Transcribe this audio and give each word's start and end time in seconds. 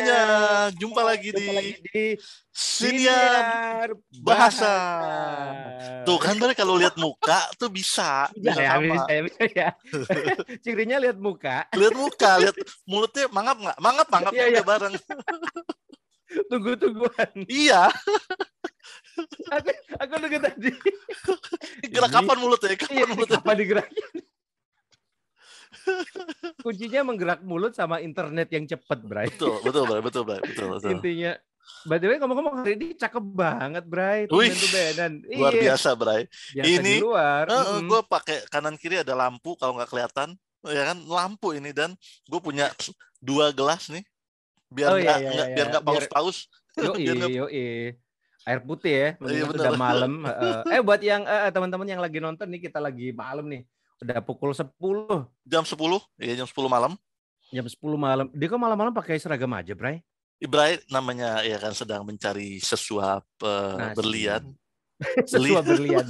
Semuanya. 0.00 0.72
jumpa 0.76 1.02
lagi 1.04 1.28
Jumpa 1.30 1.60
di 1.60 1.68
di 1.84 2.04
Siniar 2.50 3.88
Bahasa. 4.24 4.74
Tuh 6.08 6.18
kan 6.18 6.36
Bre, 6.40 6.56
kalau 6.56 6.80
lihat 6.80 6.96
muka 6.96 7.48
tuh 7.60 7.68
bisa, 7.68 8.28
ya, 8.36 8.80
bisa 8.80 9.06
ya, 9.08 9.20
bisa 9.24 9.44
ya. 9.52 9.68
Cirinya 10.64 10.96
lihat 10.98 11.20
muka. 11.20 11.68
Lihat 11.76 11.94
muka, 11.94 12.30
lihat 12.40 12.56
mulutnya 12.88 13.28
mangap 13.30 13.56
nggak? 13.60 13.78
Mangap, 13.78 14.06
mangap 14.08 14.32
udah 14.32 14.48
iya. 14.48 14.62
bareng. 14.64 14.94
Tunggu-tungguan. 16.50 17.30
iya, 17.50 17.90
Aku, 19.54 19.70
aku 20.00 20.12
nunggu 20.22 20.38
tadi. 20.40 20.70
gerak 21.90 22.10
kapan 22.14 22.36
mulutnya? 22.40 22.76
Kapan 22.78 22.94
Iya, 22.96 23.04
mulutnya? 23.10 23.38
apa 23.42 23.52
digerakin? 23.52 24.08
Kuncinya 26.60 27.00
menggerak 27.02 27.40
mulut 27.40 27.72
sama 27.72 27.98
internet 27.98 28.48
yang 28.48 28.64
cepat, 28.66 29.00
Bray. 29.00 29.28
Betul, 29.28 29.60
betul, 29.60 29.82
Bre, 29.84 30.00
betul, 30.00 30.22
Bre, 30.22 30.38
betul, 30.40 30.66
betul. 30.70 30.90
Intinya. 30.92 31.32
By 31.82 31.96
the 31.96 32.06
way, 32.06 32.18
ngomong-ngomong 32.18 32.54
hari 32.58 32.74
ini 32.74 32.86
cakep 32.92 33.22
banget, 33.22 33.84
Bray. 33.84 34.26
Wih. 34.26 34.50
Luar 35.30 35.52
Iya, 35.52 35.72
biasa, 35.72 35.94
Bray. 35.94 36.26
biasa 36.50 36.66
di 36.66 36.72
Ini, 36.74 36.94
luar. 36.98 37.44
Mm-mm. 37.46 37.86
gue 37.86 38.00
pakai 38.04 38.36
kanan 38.46 38.74
kiri 38.74 39.00
ada 39.00 39.14
lampu 39.14 39.54
kalau 39.54 39.78
nggak 39.78 39.88
kelihatan, 39.88 40.28
ya 40.62 40.82
kan 40.84 40.98
lampu 41.00 41.52
ini 41.52 41.70
dan 41.70 41.94
gue 42.26 42.40
punya 42.40 42.68
dua 43.18 43.48
gelas 43.50 43.86
nih, 43.86 44.02
biar 44.68 44.88
Oh, 44.88 44.98
iya, 44.98 45.04
nggak 45.06 45.18
iya, 45.18 45.30
nggak- 45.30 45.46
iya. 45.46 45.54
biar 45.54 45.66
nggak 45.70 45.84
Biar- 45.84 45.96
paus-paus. 46.10 46.38
Nggak- 46.76 47.30
yoi. 47.30 47.68
Air 48.40 48.60
putih 48.64 48.92
ya, 48.92 49.08
Iya, 49.20 49.44
udah 49.46 49.72
malam. 49.76 50.24
Heeh. 50.24 50.56
eh 50.72 50.80
buat 50.80 50.98
yang 50.98 51.22
eh, 51.22 51.50
teman-teman 51.50 51.84
yang 51.84 52.00
lagi 52.00 52.18
nonton 52.18 52.48
nih, 52.48 52.66
kita 52.66 52.80
lagi 52.80 53.12
malam 53.12 53.44
nih. 53.46 53.62
Udah 54.00 54.18
pukul 54.20 54.56
10, 54.56 54.72
Jam 55.44 55.60
10, 55.60 55.76
ya 56.16 56.32
jam 56.34 56.48
10 56.48 56.56
malam. 56.66 56.92
jam 57.50 57.66
10 57.66 57.76
malam. 57.94 58.26
Dia 58.32 58.46
kok 58.48 58.56
malam-malam 58.56 58.94
pakai 58.94 59.20
seragam 59.20 59.50
aja, 59.52 59.74
Bray? 59.74 60.00
Ibrahim 60.40 60.80
namanya 60.88 61.44
ya 61.44 61.60
kan 61.60 61.76
sedang 61.76 62.00
mencari 62.00 62.56
sesuap 62.58 63.28
Nasi. 63.44 63.96
berlian. 63.96 64.42
Sesuap 65.28 65.64
berlian. 65.66 66.06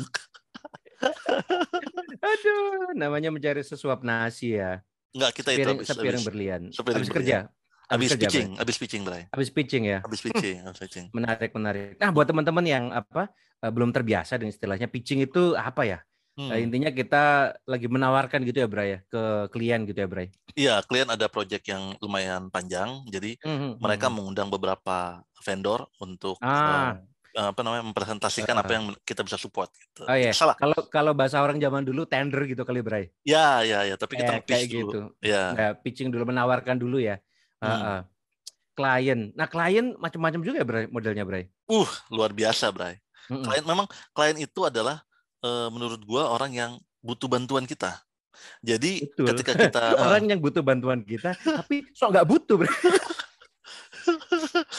Aduh, 2.20 2.92
namanya 2.94 3.33
mencari 3.33 3.62
sesuap 3.62 4.02
nasi 4.02 4.55
ya. 4.55 4.83
Enggak 5.11 5.30
kita 5.34 5.50
itu 5.50 5.66
habis 5.66 5.88
sepiring 5.88 6.14
habis, 6.14 6.28
berlian. 6.28 6.61
sepiring 6.70 6.96
Habis 7.02 7.11
berlian. 7.11 7.42
kerja. 7.46 7.58
habis 7.91 8.14
kerja, 8.14 8.22
pitching, 8.22 8.48
habis 8.55 8.77
pitching, 8.78 9.02
Bray. 9.02 9.22
Habis 9.34 9.50
pitching 9.50 9.83
ya. 9.83 9.98
Habis 9.98 10.20
pitching, 10.22 10.56
habis 10.62 10.78
pitching. 10.78 11.06
Menarik, 11.11 11.50
menarik. 11.50 11.98
Nah, 11.98 12.14
buat 12.14 12.22
teman-teman 12.22 12.62
yang 12.62 12.84
apa 12.94 13.27
eh, 13.58 13.66
belum 13.66 13.91
terbiasa 13.91 14.38
dengan 14.38 14.55
istilahnya 14.55 14.86
pitching 14.86 15.27
itu 15.27 15.58
apa 15.58 15.83
ya? 15.83 15.98
Hmm. 16.41 16.48
Eh, 16.56 16.64
intinya 16.64 16.88
kita 16.88 17.52
lagi 17.69 17.84
menawarkan 17.84 18.41
gitu 18.48 18.64
ya, 18.64 18.69
Bray 18.70 18.88
ya, 18.96 18.98
ke 19.05 19.22
klien 19.52 19.84
gitu 19.84 19.98
ya, 20.00 20.08
Bray. 20.08 20.33
Iya, 20.56 20.80
klien 20.88 21.05
ada 21.05 21.28
project 21.28 21.69
yang 21.69 21.92
lumayan 22.00 22.48
panjang, 22.48 23.05
jadi 23.12 23.36
Mhm, 23.45 23.77
mereka 23.77 24.08
mhm. 24.08 24.14
mengundang 24.17 24.48
beberapa 24.48 25.20
vendor 25.45 25.84
untuk 26.01 26.40
Ah. 26.40 26.96
eh, 27.30 27.46
apa 27.46 27.61
namanya 27.61 27.84
mempresentasikan 27.92 28.56
apa 28.56 28.73
yang 28.73 28.84
kita 29.05 29.20
bisa 29.20 29.36
support. 29.36 29.68
Gitu. 29.70 30.02
Oh, 30.02 30.17
iya. 30.17 30.33
Salah. 30.33 30.56
Kalau 30.56 30.80
kalau 30.89 31.12
bahasa 31.12 31.39
orang 31.45 31.61
zaman 31.61 31.84
dulu 31.84 32.08
tender 32.08 32.42
gitu 32.48 32.64
kali, 32.64 32.80
Bray. 32.80 33.12
Ya, 33.22 33.61
ya, 33.62 33.84
ya. 33.84 33.95
Tapi 34.01 34.17
kita 34.18 34.40
nge-pitch 34.40 34.51
kayak 34.51 34.67
dulu. 34.72 34.90
gitu. 34.90 35.01
Ya. 35.22 35.45
Nah, 35.55 35.70
pitching 35.78 36.08
dulu 36.11 36.27
menawarkan 36.33 36.80
dulu 36.80 36.98
ya. 36.98 37.20
Hmm. 37.61 37.68
Heeh. 37.70 38.01
Klien. 38.74 39.20
Nah, 39.36 39.46
klien 39.46 39.92
macam-macam 40.01 40.40
juga 40.40 40.57
ya, 40.58 40.67
Bray, 40.67 40.84
modelnya, 40.89 41.22
Bray. 41.28 41.52
Uh, 41.68 41.86
luar 42.08 42.33
biasa, 42.33 42.72
Bray. 42.72 42.96
Mm-mm. 43.30 43.45
Klien 43.46 43.62
memang 43.62 43.86
klien 44.11 44.34
itu 44.40 44.61
adalah 44.67 45.05
eh, 45.40 45.68
menurut 45.68 46.01
gua 46.02 46.30
orang 46.30 46.52
yang 46.52 46.73
butuh 47.01 47.27
bantuan 47.27 47.64
kita. 47.64 48.01
Jadi 48.61 49.05
Betul. 49.05 49.27
ketika 49.34 49.52
kita 49.55 49.83
eh, 49.96 50.01
Orang 50.01 50.24
yang 50.27 50.40
butuh 50.40 50.61
bantuan 50.61 51.01
kita, 51.02 51.36
tapi 51.36 51.84
sok 51.92 52.12
nggak 52.12 52.27
butuh, 52.27 52.56
Bray. 52.56 52.73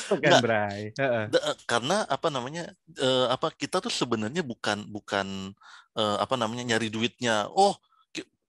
Bukan, 0.10 0.18
Nggak. 0.20 0.42
Bray. 0.42 0.82
Eh, 0.92 1.26
karena 1.64 2.04
apa 2.06 2.28
namanya 2.28 2.64
eh, 2.92 3.28
apa 3.30 3.54
kita 3.54 3.78
tuh 3.80 3.92
sebenarnya 3.92 4.42
bukan 4.42 4.88
bukan 4.88 5.54
eh, 5.96 6.18
apa 6.18 6.36
namanya 6.36 6.66
nyari 6.66 6.90
duitnya 6.90 7.48
oh 7.48 7.78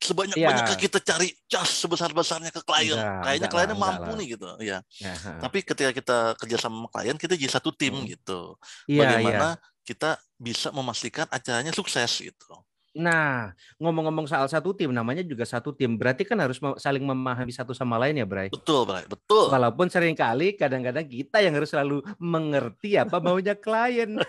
sebanyak 0.03 0.35
banyaknya 0.35 0.75
Iya. 0.75 0.83
kita 0.83 0.99
cari 0.99 1.31
cas 1.47 1.71
sebesar 1.79 2.11
besarnya 2.11 2.51
ke 2.51 2.59
klien 2.59 2.99
Enggak, 2.99 3.23
kayaknya 3.23 3.49
kliennya 3.49 3.77
lah, 3.79 3.83
mampu 3.87 4.11
lah. 4.11 4.17
nih 4.19 4.27
gitu 4.35 4.45
ya 4.59 4.79
Ya, 4.99 5.15
heeh. 5.15 5.39
tapi 5.39 5.59
ketika 5.63 5.91
kita 5.95 6.17
kerja 6.35 6.57
sama 6.59 6.91
klien 6.91 7.15
kita 7.15 7.39
jadi 7.39 7.53
satu 7.53 7.71
tim 7.71 7.95
Hmm. 7.95 8.11
gitu 8.11 8.59
Iya, 8.91 8.99
iya. 8.99 8.99
bagaimana 8.99 9.49
kita 9.87 10.19
bisa 10.43 10.75
memastikan 10.75 11.31
acaranya 11.31 11.71
sukses 11.71 12.11
gitu 12.19 12.59
Nah, 12.93 13.57
ngomong-ngomong 13.81 14.29
soal 14.29 14.45
satu 14.53 14.77
tim, 14.77 14.93
namanya 14.93 15.25
juga 15.25 15.49
satu 15.49 15.73
tim. 15.73 15.97
Berarti 15.97 16.29
kan 16.29 16.37
harus 16.37 16.61
saling 16.77 17.01
memahami 17.01 17.49
satu 17.49 17.73
sama 17.73 17.97
lain 17.97 18.21
ya, 18.21 18.29
Bray. 18.29 18.53
betul 18.53 18.85
Bray 18.85 19.09
betul 19.09 19.49
Walaupun 19.49 19.89
sering 19.89 20.13
kali 20.13 20.53
kadang-kadang 20.61 21.09
kita 21.09 21.41
yang 21.41 21.57
harus 21.57 21.73
selalu 21.73 22.05
mengerti 22.21 23.01
apa 23.01 23.17
maunya 23.17 23.57
klien. 23.57 24.21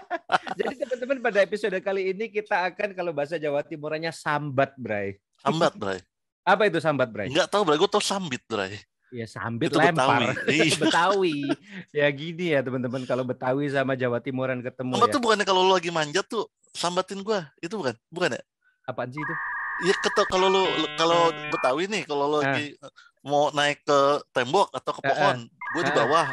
Jadi 0.58 0.74
teman-teman 0.80 1.20
pada 1.20 1.44
episode 1.44 1.76
kali 1.84 2.16
ini 2.16 2.32
kita 2.32 2.64
akan 2.72 2.96
kalau 2.96 3.12
bahasa 3.12 3.36
Jawa 3.36 3.60
Timurannya 3.60 4.10
sambat, 4.10 4.72
Bray. 4.80 5.20
sambat 5.36 5.76
Bray 5.76 6.00
Apa 6.40 6.72
itu 6.72 6.80
sambat, 6.80 7.12
Bray? 7.12 7.28
nggak 7.28 7.52
tahu 7.52 7.68
Bray 7.68 7.76
gue 7.76 7.90
tau 7.90 8.00
sambit 8.00 8.40
Bray 8.48 8.80
Ya 9.08 9.22
sambit 9.24 9.70
itu 9.70 9.76
lempar. 9.76 10.18
Betawi 10.34 10.36
Iya. 10.58 10.74
Betawi. 10.76 11.36
Ya 11.90 12.06
gini 12.08 12.44
ya 12.50 12.60
teman-teman 12.60 13.02
kalau 13.02 13.22
Betawi 13.22 13.68
sama 13.68 13.94
Jawa 13.94 14.18
Timuran 14.18 14.60
ketemu 14.60 14.92
Sambat 14.92 15.08
ya. 15.08 15.14
tuh 15.14 15.20
bukannya 15.20 15.44
kalau 15.44 15.62
lu 15.62 15.72
lagi 15.72 15.90
manjat 15.90 16.26
tuh 16.26 16.44
sambatin 16.68 17.20
gua 17.20 17.48
itu 17.58 17.72
bukan 17.72 17.94
bukan 18.08 18.34
ya 18.34 18.42
Apaan 18.84 19.08
sih 19.08 19.18
itu? 19.18 19.34
Iya 19.82 19.94
kata 19.94 20.24
kalau 20.24 20.46
lu 20.46 20.62
lu- 20.62 20.92
kalau 20.94 21.20
Betawi 21.48 21.86
nih 21.86 22.02
kalau 22.02 22.24
lu 22.26 22.36
Ah. 22.36 22.50
lagi 22.50 22.72
eh, 22.72 22.92
mau 23.22 23.50
naik 23.50 23.82
ke 23.82 23.98
tembok 24.30 24.70
atau 24.70 24.92
ke 24.92 25.00
Ah, 25.00 25.04
ah. 25.04 25.10
pohon, 25.10 25.36
gue 25.46 25.82
di 25.82 25.86
Ah, 25.86 25.92
ah. 25.92 25.98
bawah, 26.00 26.28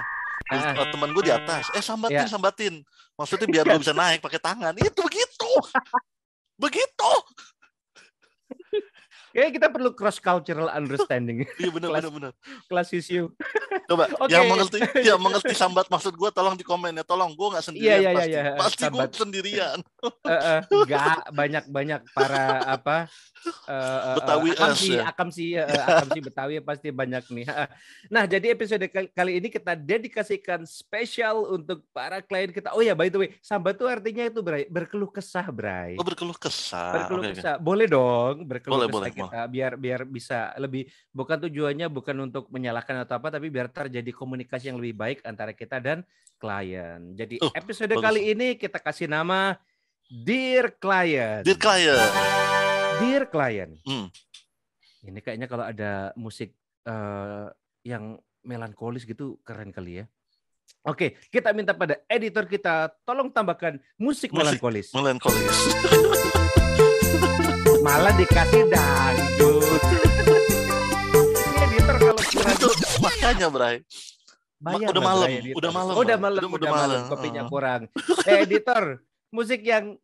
Ah, 0.46 0.56
ah. 0.64 0.74
eh, 0.76 0.88
teman 0.88 1.10
gue 1.10 1.24
di 1.24 1.32
atas. 1.32 1.64
Eh 1.72 1.82
sambatin 1.82 2.20
Ya. 2.20 2.28
sambatin. 2.28 2.74
Maksudnya 3.14 3.48
biar 3.54 3.66
gue 3.66 3.80
bisa 3.80 3.92
naik 3.92 4.20
pakai 4.20 4.38
tangan. 4.40 4.74
Itu 4.76 5.00
begitu. 5.00 5.50
begitu. 6.56 6.93
Kayaknya 9.34 9.52
kita 9.58 9.68
perlu 9.74 9.90
cross 9.98 10.22
cultural 10.22 10.70
understanding. 10.70 11.42
Iya 11.58 11.74
benar 11.74 11.90
benar 11.90 12.12
benar. 12.14 12.32
Kelas 12.70 12.94
issue. 12.94 13.34
Coba 13.90 14.04
Oke. 14.24 14.32
yang 14.32 14.46
mengerti 14.48 14.78
yang 15.04 15.20
mengerti 15.20 15.54
sambat 15.54 15.88
maksud 15.90 16.14
gue 16.14 16.30
tolong 16.30 16.56
di 16.56 16.66
komen 16.66 16.94
ya. 16.96 17.04
Tolong 17.06 17.34
gue 17.34 17.48
nggak 17.54 17.66
sendirian 17.66 18.00
iya, 18.00 18.10
iya, 18.12 18.14
pasti. 18.14 18.32
iya. 18.32 18.44
Pasti 18.58 18.84
gue 18.88 19.06
sendirian. 19.12 19.80
Eh, 20.04 20.32
eh, 20.36 20.60
enggak 20.68 21.32
banyak-banyak 21.32 22.02
para 22.12 22.60
apa 22.76 23.08
eh, 23.44 23.72
eh, 23.72 24.00
eh, 24.04 24.16
Betawi 24.20 24.50
akam 24.52 24.72
us, 24.72 24.80
sih, 24.84 24.96
ya. 25.00 25.04
akam 25.08 25.30
eh, 25.32 25.64
eh, 25.64 25.80
akam 25.96 26.08
sih 26.12 26.22
Betawi 26.24 26.54
pasti 26.60 26.88
banyak 26.92 27.24
nih. 27.32 27.46
Nah, 28.12 28.24
jadi 28.28 28.52
episode 28.52 28.84
kali- 28.92 29.40
ini 29.40 29.48
kita 29.48 29.80
dedikasikan 29.80 30.68
spesial 30.68 31.48
untuk 31.48 31.88
para 31.96 32.20
klien 32.20 32.52
kita. 32.52 32.76
Oh 32.76 32.84
ya, 32.84 32.92
by 32.92 33.08
the 33.08 33.16
way, 33.16 33.30
sambat 33.40 33.80
itu 33.80 33.88
artinya 33.88 34.28
itu 34.28 34.40
Bray, 34.44 34.68
berkeluh 34.68 35.08
kesah, 35.08 35.48
Bray. 35.48 35.96
Gue 35.96 36.04
berkeluh 36.04 36.36
kesah. 36.36 36.92
berkeluh 37.00 37.24
oke. 37.24 37.32
kesah. 37.40 37.56
Boleh 37.60 37.88
dong 37.88 38.36
berkeluh 38.44 38.76
Boleh, 38.76 38.88
kesah 38.88 39.00
boleh, 39.00 39.12
kita 39.16 39.42
biar 39.48 39.72
biar 39.80 40.02
bisa 40.04 40.40
lebih 40.60 40.84
bukan 41.16 41.38
tujuannya 41.48 41.88
bukan 41.88 42.16
untuk 42.28 42.52
menyalahkan 42.52 43.08
atau 43.08 43.20
apa 43.20 43.32
tapi 43.32 43.48
biar 43.48 43.63
terjadi 43.68 44.12
komunikasi 44.12 44.72
yang 44.72 44.80
lebih 44.80 44.96
baik 44.96 45.18
antara 45.24 45.52
kita 45.52 45.78
dan 45.78 46.02
klien. 46.36 47.14
Jadi 47.14 47.40
Oh, 47.40 47.52
episode 47.54 47.92
bagus. 47.92 48.04
kali 48.04 48.22
ini 48.32 48.56
kita 48.56 48.78
kasih 48.78 49.08
nama 49.08 49.56
Dear 50.06 50.76
Client. 50.76 51.44
Dear 51.44 51.58
client. 51.58 52.12
Dear 53.00 53.24
Client. 53.26 53.74
Hmm. 53.84 54.08
Ini 55.02 55.20
kayaknya 55.20 55.48
kalau 55.48 55.66
ada 55.66 56.12
musik 56.14 56.54
eh, 56.84 57.48
yang 57.84 58.16
melankolis 58.44 59.04
gitu 59.04 59.40
keren 59.42 59.72
kali 59.72 60.04
ya. 60.04 60.06
Oke, 60.84 61.16
kita 61.32 61.56
minta 61.56 61.72
pada 61.72 61.96
editor 62.06 62.44
kita 62.44 62.92
tolong 63.04 63.32
tambahkan 63.32 63.80
musik, 63.96 64.30
Musik. 64.30 64.60
melankolis. 64.60 64.88
Melankolis. 64.92 65.48
Malah 67.80 68.14
dikasih 68.16 68.64
dangdut. 68.68 70.03
Itu 72.66 72.98
makanya 73.00 73.48
Bray. 73.50 73.76
bayar 74.58 74.96
udah 74.96 75.04
malam, 75.04 75.28
editor. 75.28 75.56
udah 75.60 75.72
malam, 75.72 75.94
udah 75.94 76.18
malam, 76.18 76.42
Udah- 76.48 76.72
malam. 76.72 77.02
Kopinya 77.12 77.42
Heeh. 77.44 77.52
kurang. 77.52 77.82
Eh, 78.24 78.38
editor, 78.42 78.84
musik 79.30 79.60
yang 79.62 80.00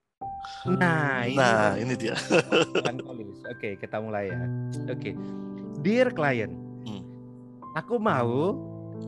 Nah, 0.67 1.23
ini. 1.23 1.39
Nah, 1.39 1.79
ini 1.79 1.95
dia. 1.95 2.11
Oke, 3.47 3.79
kita 3.79 4.03
mulai 4.03 4.27
ya. 4.27 4.39
Oke. 4.89 5.15
Dear 5.79 6.11
client. 6.11 6.51
Hmm. 6.83 7.03
Aku 7.73 7.95
mau 7.95 8.59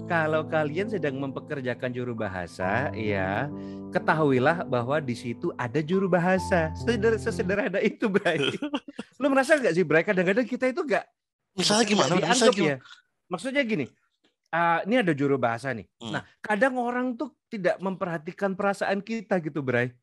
kalau 0.08 0.48
kalian 0.48 0.88
sedang 0.88 1.20
mempekerjakan 1.20 1.92
juru 1.92 2.16
bahasa, 2.16 2.88
ya 2.96 3.52
ketahuilah 3.92 4.64
bahwa 4.64 5.00
di 5.00 5.12
situ 5.12 5.52
ada 5.56 5.84
juru 5.84 6.08
bahasa. 6.08 6.72
Seder 6.80 7.20
sesederhana 7.20 7.84
itu, 7.84 8.08
Bray. 8.08 8.40
Lu 9.20 9.28
merasa 9.28 9.60
nggak 9.60 9.76
sih, 9.76 9.84
Bray? 9.84 10.08
Kadang-kadang 10.08 10.48
kita 10.48 10.72
itu 10.72 10.80
nggak 10.80 11.04
Misalnya 11.52 11.84
gimana? 11.84 12.12
Misalnya 12.16 12.56
gimana? 12.56 12.72
ya. 12.72 12.78
Maksudnya 13.32 13.64
gini, 13.64 13.88
uh, 14.52 14.84
ini 14.84 14.96
ada 15.00 15.16
juru 15.16 15.40
bahasa 15.40 15.72
nih. 15.72 15.88
Hmm. 16.04 16.20
Nah, 16.20 16.24
kadang 16.44 16.76
orang 16.76 17.16
tuh 17.16 17.32
tidak 17.48 17.80
memperhatikan 17.80 18.54
perasaan 18.60 19.00
kita 19.00 19.40
gitu, 19.40 19.64
Bray. 19.64 19.96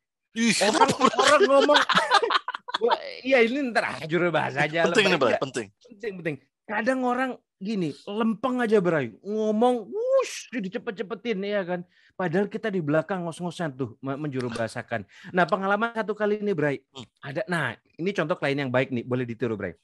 orang, 0.65 0.89
orang 0.97 1.41
ngomong, 1.45 1.79
iya 3.27 3.45
ini 3.45 3.69
ntar 3.69 3.85
ah, 3.85 3.97
juru 4.09 4.33
bahasanya. 4.33 4.89
Penting 4.89 5.13
nih, 5.13 5.19
Bray, 5.21 5.37
penting. 5.37 5.67
Penting, 5.93 6.13
penting. 6.21 6.35
Kadang 6.65 6.99
orang 7.05 7.31
gini, 7.61 7.93
lempeng 8.09 8.61
aja, 8.61 8.81
Bray. 8.81 9.13
Ngomong, 9.21 9.89
wush, 9.89 10.49
dicepet-cepetin 10.53 11.45
ya 11.45 11.61
kan. 11.65 11.81
Padahal 12.17 12.51
kita 12.51 12.67
di 12.67 12.83
belakang 12.83 13.23
ngos-ngosan 13.23 13.77
tuh 13.79 13.95
menjuru 14.01 14.51
bahasakan. 14.51 15.07
Nah, 15.31 15.45
pengalaman 15.45 15.93
satu 15.93 16.17
kali 16.17 16.41
ini, 16.41 16.53
Bray. 16.57 16.81
Hmm. 16.93 17.05
Ada, 17.21 17.41
nah 17.45 17.77
ini 17.97 18.09
contoh 18.11 18.37
klien 18.37 18.57
yang 18.57 18.73
baik 18.73 18.89
nih, 18.89 19.05
boleh 19.05 19.25
ditiru, 19.25 19.53
Bray. 19.53 19.77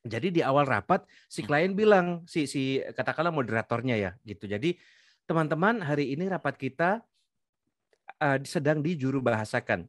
Jadi 0.00 0.32
di 0.32 0.40
awal 0.40 0.64
rapat 0.64 1.04
si 1.28 1.44
hmm. 1.44 1.48
klien 1.48 1.72
bilang 1.76 2.06
si 2.24 2.48
si 2.48 2.80
katakanlah 2.96 3.32
moderatornya 3.32 3.96
ya 4.00 4.10
gitu. 4.24 4.48
Jadi 4.48 4.76
teman-teman 5.28 5.84
hari 5.84 6.16
ini 6.16 6.24
rapat 6.26 6.56
kita 6.56 7.04
uh, 8.18 8.38
sedang 8.42 8.80
dijuru 8.80 9.20
bahasakan 9.20 9.84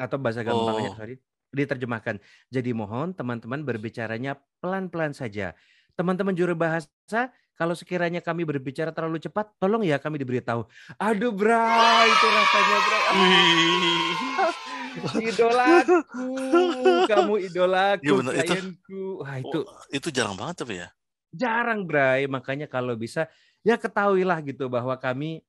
atau 0.00 0.16
bahasa 0.16 0.40
gampangnya 0.40 0.90
oh. 0.92 0.96
sorry 0.96 1.20
diterjemahkan. 1.50 2.22
Jadi 2.48 2.70
mohon 2.72 3.12
teman-teman 3.12 3.60
berbicaranya 3.66 4.38
pelan-pelan 4.62 5.12
saja. 5.12 5.52
Teman-teman 5.98 6.32
juru 6.32 6.54
bahasa 6.56 7.34
kalau 7.58 7.76
sekiranya 7.76 8.24
kami 8.24 8.48
berbicara 8.48 8.88
terlalu 8.88 9.20
cepat, 9.20 9.52
tolong 9.60 9.84
ya 9.84 10.00
kami 10.00 10.16
diberitahu. 10.16 10.64
Aduh, 10.96 11.28
bro, 11.28 11.60
itu 12.08 12.26
rasanya, 12.32 12.78
bro. 12.80 12.98
idolaku, 15.30 15.96
kamu 17.06 17.34
idolaku, 17.46 18.04
ya 18.04 18.12
bener, 18.16 18.32
klienku. 18.42 19.02
Wah, 19.22 19.36
itu 19.38 19.58
oh, 19.62 19.84
itu 19.90 20.08
jarang 20.10 20.34
banget 20.34 20.56
tapi 20.62 20.74
ya. 20.82 20.88
Jarang, 21.30 21.86
Bray. 21.86 22.26
Makanya 22.26 22.66
kalau 22.66 22.98
bisa 22.98 23.30
ya 23.62 23.78
ketahuilah 23.78 24.40
gitu 24.42 24.66
bahwa 24.66 24.96
kami 24.98 25.44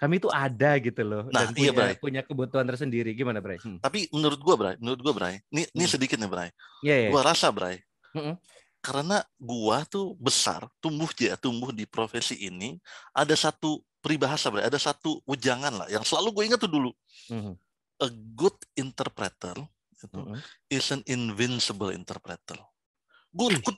kami 0.00 0.16
itu 0.16 0.32
ada 0.32 0.80
gitu 0.80 1.04
loh 1.04 1.28
nah, 1.28 1.44
dan 1.44 1.52
iya, 1.52 1.68
punya, 1.68 1.72
Bray. 1.76 1.94
punya 2.00 2.22
kebutuhan 2.24 2.64
tersendiri. 2.64 3.12
Gimana, 3.12 3.44
Bray? 3.44 3.60
Hmm. 3.60 3.76
Tapi 3.84 4.08
menurut 4.08 4.40
gua, 4.40 4.56
Bray, 4.56 4.74
menurut 4.80 5.00
gua, 5.04 5.12
Bray, 5.12 5.44
ini 5.52 5.68
hmm. 5.68 5.76
ini 5.76 5.84
sedikit 5.84 6.16
nih, 6.16 6.30
Bray. 6.30 6.48
Yeah, 6.80 6.98
yeah. 7.08 7.12
Gua 7.12 7.22
rasa, 7.24 7.52
Bray. 7.52 7.84
Hmm. 8.16 8.40
Karena 8.80 9.20
gua 9.36 9.84
tuh 9.84 10.16
besar, 10.16 10.64
tumbuh 10.80 11.12
ya, 11.20 11.36
tumbuh 11.36 11.68
di 11.68 11.84
profesi 11.84 12.40
ini, 12.40 12.80
ada 13.12 13.36
satu 13.36 13.84
peribahasa, 14.00 14.48
Bray, 14.48 14.64
ada 14.64 14.80
satu 14.80 15.20
ujangan 15.28 15.84
lah 15.84 15.88
yang 15.92 16.00
selalu 16.00 16.32
gue 16.32 16.44
ingat 16.48 16.60
tuh 16.64 16.72
dulu. 16.72 16.90
Hmm 17.28 17.60
a 18.00 18.08
good 18.34 18.56
interpreter 18.74 19.56
itu 20.00 20.16
mm-hmm. 20.16 20.40
is 20.72 20.86
an 20.90 21.04
invincible 21.04 21.92
interpreter. 21.92 22.56
Gue 23.30 23.54
itu 23.54 23.70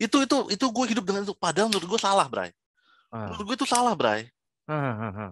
itu 0.00 0.16
itu 0.24 0.36
itu 0.50 0.64
gue 0.66 0.84
hidup 0.96 1.04
dengan 1.04 1.22
itu. 1.22 1.36
Padahal 1.36 1.70
menurut 1.70 1.86
gue 1.86 2.00
salah, 2.00 2.26
Bray. 2.26 2.50
Ah. 3.12 3.30
Menurut 3.30 3.54
gue 3.54 3.56
itu 3.62 3.68
salah, 3.68 3.94
Bray. 3.94 4.26
Ah, 4.66 4.74
ah, 4.74 5.12
ah. 5.12 5.30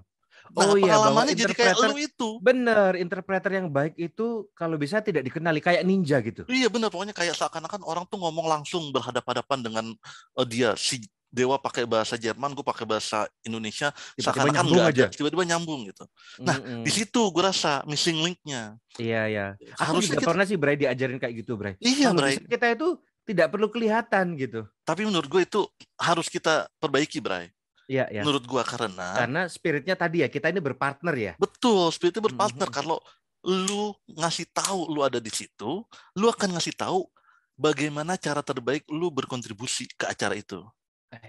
Nah, 0.53 0.69
oh 0.69 0.77
iya, 0.77 1.01
pengalamannya 1.01 1.35
jadi 1.35 1.55
kayak 1.57 1.77
lu 1.89 1.97
itu. 1.97 2.29
Bener, 2.45 3.01
interpreter 3.01 3.49
yang 3.57 3.73
baik 3.73 3.97
itu 3.97 4.47
kalau 4.53 4.77
bisa 4.77 5.01
tidak 5.01 5.25
dikenali 5.25 5.59
kayak 5.59 5.83
ninja 5.89 6.21
gitu. 6.21 6.45
Iya 6.45 6.69
bener, 6.69 6.93
pokoknya 6.93 7.17
kayak 7.17 7.33
seakan-akan 7.33 7.81
orang 7.81 8.05
tuh 8.07 8.21
ngomong 8.21 8.47
langsung 8.47 8.93
berhadapan-hadapan 8.93 9.59
dengan 9.65 9.87
uh, 10.37 10.45
dia 10.45 10.77
si 10.77 11.01
Dewa 11.35 11.59
pakai 11.59 11.83
bahasa 11.83 12.15
Jerman, 12.15 12.55
gue 12.55 12.63
pakai 12.63 12.87
bahasa 12.87 13.27
Indonesia, 13.43 13.91
tiba-tiba 14.15 14.55
nyambung 14.55 14.83
aja. 14.87 15.11
Tiba-tiba 15.11 15.43
nyambung 15.43 15.81
gitu. 15.91 16.07
Nah, 16.39 16.55
mm-hmm. 16.63 16.87
di 16.87 16.91
situ 16.95 17.23
gue 17.35 17.43
rasa 17.43 17.83
missing 17.91 18.23
linknya. 18.23 18.79
Iya, 18.95 19.23
iya. 19.27 19.47
Aku 19.83 19.99
Harusnya 19.99 20.15
juga 20.15 20.23
kita... 20.23 20.31
pernah 20.31 20.45
sih 20.47 20.55
Bray 20.55 20.79
diajarin 20.79 21.19
kayak 21.19 21.35
gitu, 21.43 21.59
Bray. 21.59 21.75
Iya, 21.83 22.15
Bray. 22.15 22.39
Kita 22.39 22.71
itu 22.71 23.03
tidak 23.27 23.51
perlu 23.51 23.67
kelihatan 23.67 24.39
gitu. 24.39 24.63
Tapi 24.87 25.03
menurut 25.11 25.27
gue 25.27 25.43
itu 25.43 25.67
harus 25.99 26.31
kita 26.31 26.71
perbaiki, 26.79 27.19
Bray. 27.19 27.51
Iya, 27.91 28.07
iya. 28.15 28.23
Menurut 28.23 28.47
gue 28.47 28.63
karena 28.63 29.19
karena 29.19 29.43
spiritnya 29.51 29.99
tadi 29.99 30.23
ya, 30.23 30.31
kita 30.31 30.55
ini 30.55 30.63
berpartner 30.63 31.15
ya. 31.19 31.33
Betul, 31.35 31.91
spiritnya 31.91 32.23
berpartner. 32.23 32.71
Mm-hmm. 32.71 32.79
Kalau 32.79 33.03
lu 33.43 33.93
ngasih 34.09 34.47
tahu 34.55 34.87
lu 34.89 35.03
ada 35.03 35.19
di 35.19 35.35
situ, 35.35 35.83
lu 36.15 36.27
akan 36.31 36.57
ngasih 36.57 36.79
tahu 36.79 37.05
bagaimana 37.59 38.15
cara 38.15 38.41
terbaik 38.41 38.87
lu 38.87 39.11
berkontribusi 39.11 39.91
ke 39.99 40.07
acara 40.07 40.39
itu. 40.39 40.63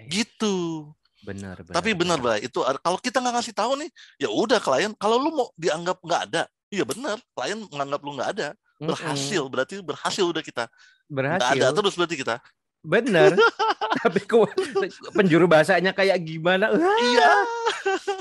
Gitu. 0.10 0.90
Benar, 1.26 1.58
benar. 1.66 1.74
Tapi 1.74 1.90
benar, 1.98 2.18
benar. 2.22 2.40
Itu 2.40 2.62
kalau 2.86 3.02
kita 3.02 3.18
nggak 3.18 3.36
ngasih 3.42 3.56
tahu 3.58 3.72
nih, 3.82 3.90
ya 4.22 4.30
udah 4.30 4.62
klien. 4.62 4.94
Kalau 4.94 5.18
lu 5.18 5.30
mau 5.34 5.48
dianggap 5.58 5.98
nggak 6.06 6.22
ada, 6.32 6.44
iya 6.70 6.86
benar. 6.86 7.18
Klien 7.34 7.60
menganggap 7.66 8.00
lu 8.06 8.12
nggak 8.14 8.30
ada, 8.38 8.48
berhasil. 8.78 9.42
Mm 9.42 9.46
-hmm. 9.50 9.54
Berarti 9.54 9.74
berhasil 9.82 10.26
udah 10.26 10.44
kita. 10.46 10.64
Berhasil. 11.10 11.42
Nggak 11.42 11.52
ada 11.58 11.68
terus 11.74 11.94
berarti 11.98 12.16
kita. 12.22 12.36
Benar. 12.86 13.34
Tapi 14.06 14.20
kok 14.22 14.54
penjuru 15.18 15.50
bahasanya 15.50 15.90
kayak 15.98 16.22
gimana? 16.22 16.70
Iya. 16.78 17.32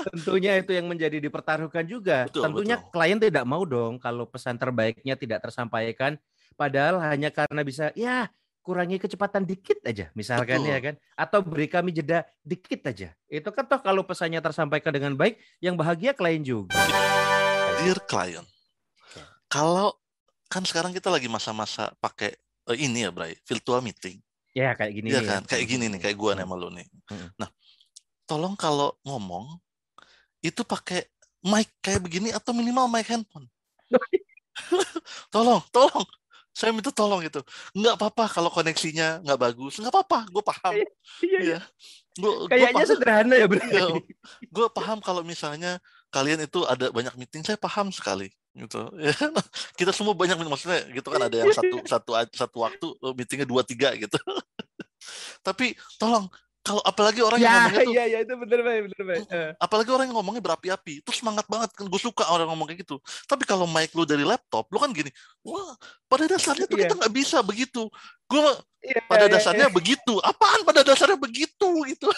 Tentunya 0.09 0.57
itu 0.57 0.73
yang 0.73 0.89
menjadi 0.89 1.21
dipertaruhkan 1.21 1.85
juga. 1.85 2.25
Betul, 2.25 2.49
Tentunya 2.49 2.75
betul. 2.81 2.89
klien 2.89 3.19
tidak 3.21 3.45
mau 3.45 3.61
dong 3.69 4.01
kalau 4.01 4.25
pesan 4.25 4.57
terbaiknya 4.57 5.13
tidak 5.13 5.45
tersampaikan. 5.45 6.17
Padahal 6.57 7.03
hanya 7.05 7.29
karena 7.29 7.61
bisa, 7.61 7.93
ya 7.93 8.31
kurangi 8.65 8.97
kecepatan 8.97 9.45
dikit 9.45 9.85
aja 9.85 10.09
misalkan 10.17 10.65
Betul. 10.65 10.73
ya 10.73 10.79
kan? 10.81 10.95
Atau 11.13 11.39
beri 11.45 11.69
kami 11.69 11.93
jeda 11.93 12.25
dikit 12.41 12.89
aja. 12.89 13.13
Itu 13.29 13.53
kan 13.53 13.69
toh 13.69 13.77
kalau 13.77 14.01
pesannya 14.01 14.41
tersampaikan 14.41 14.89
dengan 14.89 15.13
baik 15.13 15.37
yang 15.61 15.77
bahagia 15.77 16.17
klien 16.17 16.41
juga. 16.41 16.73
Dear 17.85 18.01
client 18.09 18.49
kalau 19.55 19.95
kan 20.51 20.67
sekarang 20.67 20.91
kita 20.91 21.07
lagi 21.07 21.31
masa-masa 21.31 21.95
pakai 22.03 22.35
uh, 22.67 22.75
ini 22.75 23.07
ya 23.07 23.09
Bray 23.15 23.39
virtual 23.47 23.79
meeting. 23.79 24.19
Ya 24.51 24.75
kayak 24.75 24.91
gini 24.91 25.15
ya. 25.15 25.23
kan? 25.23 25.41
Ya. 25.43 25.47
kayak 25.47 25.65
gini 25.67 25.85
nih 25.91 25.99
kayak 25.99 26.17
gua 26.19 26.31
nih 26.35 26.43
sama 26.47 26.55
lu 26.59 26.69
nih. 26.75 26.87
Nah 27.39 27.49
tolong 28.27 28.59
kalau 28.59 28.95
ngomong 29.07 29.59
itu 30.43 30.61
pakai 30.67 31.07
mic 31.45 31.71
kayak 31.79 32.03
begini 32.03 32.35
atau 32.35 32.51
minimal 32.51 32.91
mic 32.91 33.07
handphone? 33.07 33.47
Tolong 35.33 35.61
tolong 35.69 36.07
saya 36.55 36.71
minta 36.71 36.87
tolong 36.87 37.19
gitu 37.19 37.43
nggak 37.75 37.99
apa-apa 37.99 38.31
kalau 38.31 38.47
koneksinya 38.47 39.19
nggak 39.27 39.39
bagus. 39.39 39.75
Nggak 39.75 39.91
apa-apa 39.91 40.19
gue 40.31 40.43
paham. 40.43 40.73
Iya, 40.79 40.87
iya. 41.19 41.39
iya. 41.43 41.59
Gua, 42.15 42.47
kayaknya 42.47 42.71
gua 42.79 42.87
sederhana 42.87 43.35
ya 43.35 43.45
bro. 43.51 43.59
Iya, 43.59 43.85
gue 44.47 44.67
paham 44.71 45.03
kalau 45.03 45.19
misalnya 45.19 45.83
kalian 46.15 46.47
itu 46.47 46.63
ada 46.63 46.87
banyak 46.87 47.11
meeting 47.19 47.43
saya 47.43 47.59
paham 47.59 47.91
sekali 47.91 48.31
gitu. 48.55 48.87
Ya 48.95 49.11
kita 49.79 49.91
semua 49.91 50.15
banyak 50.15 50.39
maksudnya 50.47 50.87
gitu 50.95 51.11
kan 51.11 51.27
ada 51.27 51.35
yang 51.43 51.51
satu 51.51 51.83
satu 51.83 52.11
satu 52.31 52.57
waktu 52.63 52.87
meetingnya 53.19 53.43
dua 53.43 53.67
tiga 53.67 53.91
gitu. 53.99 54.15
Tapi 55.45 55.75
tolong 55.99 56.31
kalau 56.65 56.81
apalagi 56.81 57.21
orang 57.21 57.37
ya, 57.37 57.45
yang 57.45 57.53
ngomongnya 57.53 57.85
tuh 57.85 57.93
iya 57.93 58.03
iya 58.11 58.19
itu 58.25 58.33
bener 58.33 58.59
banget 58.65 58.81
bener 58.89 59.03
banget 59.05 59.27
apalagi 59.61 59.89
orang 59.93 60.05
yang 60.09 60.17
ngomongnya 60.17 60.41
berapi-api 60.41 61.05
itu 61.05 61.11
semangat 61.13 61.45
banget 61.45 61.69
kan 61.77 61.85
gue 61.85 62.01
suka 62.01 62.25
orang 62.25 62.49
ngomong 62.49 62.65
kayak 62.65 62.81
gitu. 62.81 62.97
Tapi 63.29 63.45
kalau 63.45 63.69
mic 63.69 63.93
lu 63.93 64.03
dari 64.03 64.25
laptop 64.25 64.65
lu 64.73 64.81
kan 64.81 64.89
gini 64.89 65.13
wah 65.45 65.77
pada 66.09 66.25
dasarnya 66.25 66.65
tuh 66.65 66.81
yeah. 66.81 66.89
kita 66.89 66.93
nggak 66.97 67.13
bisa 67.13 67.37
begitu. 67.45 67.85
Gue 68.25 68.41
yeah, 68.81 69.05
pada 69.05 69.29
yeah, 69.29 69.33
dasarnya 69.37 69.67
yeah. 69.69 69.77
begitu. 69.77 70.13
Apaan? 70.25 70.65
Pada 70.65 70.81
dasarnya 70.81 71.19
begitu? 71.21 71.69
Gitu. 71.93 72.09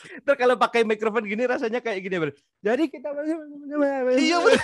Terus 0.00 0.36
kalau 0.40 0.56
pakai 0.56 0.80
mikrofon 0.80 1.28
gini 1.28 1.44
rasanya 1.44 1.84
kayak 1.84 2.00
gini 2.00 2.16
ber. 2.16 2.32
Jadi 2.64 2.88
kita 2.88 3.12
iya 4.16 4.40
iya 4.40 4.60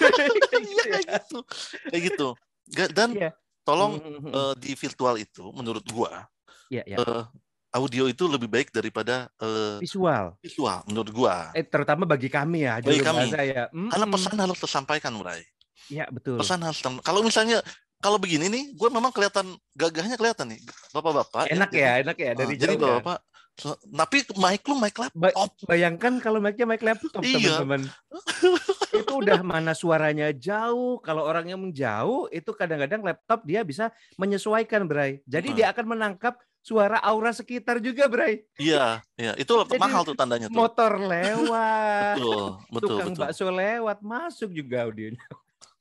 kayak 0.88 1.04
gitu. 1.04 1.38
Kayak 1.92 2.02
gitu. 2.08 2.28
Dan 2.96 3.12
yeah. 3.12 3.32
tolong 3.68 4.00
uh, 4.32 4.56
di 4.56 4.72
virtual 4.72 5.20
itu 5.20 5.44
menurut 5.52 5.84
gua 5.92 6.24
yeah, 6.72 6.84
yeah. 6.88 6.98
Uh, 6.98 7.24
audio 7.76 8.08
itu 8.08 8.24
lebih 8.26 8.48
baik 8.48 8.72
daripada 8.72 9.28
uh, 9.38 9.76
visual. 9.78 10.34
Visual 10.40 10.80
menurut 10.88 11.10
gua. 11.12 11.52
Eh 11.52 11.62
terutama 11.62 12.08
bagi 12.08 12.32
kami 12.32 12.64
ya, 12.64 12.80
bagi 12.80 13.04
kami. 13.04 13.28
Ya. 13.30 13.68
Mm 13.70 13.86
-hmm. 13.86 13.90
Karena 13.92 14.06
pesan 14.08 14.36
harus 14.40 14.58
tersampaikan, 14.58 15.12
Murai. 15.12 15.44
Iya, 15.86 16.10
betul. 16.10 16.40
Pesan 16.40 16.64
harus 16.64 16.82
Kalau 16.82 17.20
misalnya 17.22 17.62
kalau 18.02 18.20
begini 18.20 18.52
nih, 18.52 18.64
gue 18.76 18.88
memang 18.92 19.08
kelihatan 19.08 19.56
gagahnya 19.72 20.20
kelihatan 20.20 20.52
nih, 20.52 20.60
bapak-bapak. 20.92 21.48
Enak 21.48 21.70
ya, 21.72 21.80
ya 21.80 21.92
enak 22.04 22.16
ya 22.20 22.32
dari 22.36 22.54
uh, 22.54 22.58
Jadi 22.60 22.74
bapak-bapak, 22.76 23.18
ya. 23.18 23.35
Tapi 23.88 24.20
mic 24.36 24.62
lu 24.68 24.76
mic 24.76 24.96
laptop. 25.00 25.16
Ba 25.16 25.32
bayangkan 25.64 26.20
kalau 26.20 26.38
mic-nya 26.44 26.68
mic 26.68 26.84
laptop, 26.84 27.24
iya. 27.24 27.56
teman-teman. 27.56 27.88
itu 29.00 29.12
udah 29.16 29.40
mana 29.40 29.72
suaranya 29.72 30.28
jauh. 30.36 31.00
Kalau 31.00 31.24
orangnya 31.24 31.56
menjauh, 31.56 32.28
itu 32.28 32.52
kadang-kadang 32.52 33.00
laptop 33.00 33.48
dia 33.48 33.64
bisa 33.64 33.88
menyesuaikan, 34.20 34.84
Bray. 34.84 35.24
Jadi 35.24 35.52
hmm. 35.52 35.56
dia 35.56 35.66
akan 35.72 35.86
menangkap 35.96 36.36
suara 36.60 37.00
aura 37.00 37.32
sekitar 37.32 37.80
juga, 37.80 38.12
Bray. 38.12 38.44
Iya, 38.60 39.00
iya. 39.16 39.32
Itu 39.40 39.64
Jadi, 39.64 39.80
mahal 39.80 40.04
tuh 40.04 40.12
tandanya 40.12 40.52
tuh. 40.52 40.56
Motor 40.60 40.92
lewat. 41.00 42.16
betul, 42.20 42.44
betul, 42.68 42.88
tukang 42.92 43.10
betul. 43.16 43.22
bakso 43.24 43.46
lewat, 43.48 43.98
masuk 44.04 44.50
juga 44.52 44.84
audionya. 44.84 45.24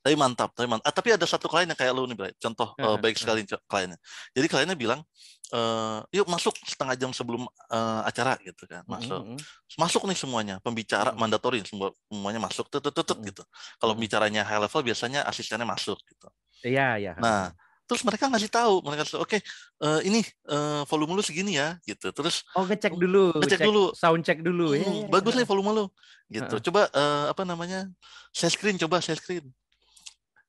Tapi 0.06 0.14
mantap, 0.14 0.54
tapi 0.54 0.70
mantap. 0.70 0.86
Ah, 0.86 0.94
tapi 0.94 1.18
ada 1.18 1.26
satu 1.26 1.50
klien 1.50 1.66
yang 1.66 1.74
kayak 1.74 1.90
lu 1.98 2.06
nih, 2.06 2.14
Bray. 2.14 2.34
Contoh 2.38 2.78
uh, 2.78 2.94
baik 3.02 3.18
sekali 3.18 3.42
kliennya. 3.66 3.98
Jadi 4.38 4.46
kliennya 4.46 4.78
bilang, 4.78 5.02
uh, 5.50 6.06
yuk 6.14 6.30
masuk 6.30 6.54
setengah 6.62 6.94
jam 6.94 7.10
sebelum 7.10 7.50
uh, 7.74 8.06
acara 8.06 8.38
gitu 8.46 8.70
kan, 8.70 8.86
masuk. 8.86 9.18
Mm 9.26 9.34
-hmm. 9.34 9.82
Masuk 9.82 10.06
nih 10.06 10.14
semuanya, 10.14 10.56
pembicara 10.62 11.10
mm 11.10 11.18
-hmm. 11.18 11.22
mandatory 11.26 11.66
semua 11.66 11.90
semuanya 12.06 12.38
masuk, 12.38 12.70
tut 12.70 12.86
tut 12.86 12.94
tut 12.94 13.18
gitu. 13.26 13.42
Kalau 13.82 13.98
mm 13.98 13.98
-hmm. 13.98 14.06
bicaranya 14.06 14.42
high 14.46 14.62
level 14.62 14.82
biasanya 14.86 15.26
asistennya 15.26 15.66
masuk 15.66 15.98
gitu. 16.06 16.30
Iya, 16.62 17.02
iya. 17.02 17.14
Nah, 17.18 17.50
terus 17.90 18.06
mereka 18.06 18.30
ngasih 18.30 18.50
tahu 18.50 18.86
mereka 18.86 19.10
oke 19.18 19.26
okay, 19.26 19.42
uh, 19.82 20.02
ini 20.06 20.22
uh, 20.50 20.86
volume 20.90 21.18
lu 21.18 21.22
segini 21.22 21.62
ya 21.62 21.78
gitu 21.86 22.10
terus 22.10 22.42
oh 22.58 22.66
ngecek 22.66 22.98
dulu 22.98 23.38
ngecek 23.38 23.62
dulu 23.62 23.94
sound 23.94 24.26
check 24.26 24.42
dulu 24.42 24.74
hmm, 24.74 25.14
bagus 25.14 25.38
nih 25.38 25.46
volume 25.46 25.70
lu 25.70 25.86
gitu 26.34 26.50
uh 26.50 26.58
-uh. 26.58 26.66
coba 26.66 26.82
uh, 26.90 27.26
apa 27.30 27.46
namanya 27.46 27.86
share 28.34 28.50
screen 28.50 28.82
coba 28.82 29.06
share 29.06 29.22
screen 29.22 29.46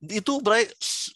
itu 0.04 0.32
Bray 0.44 0.68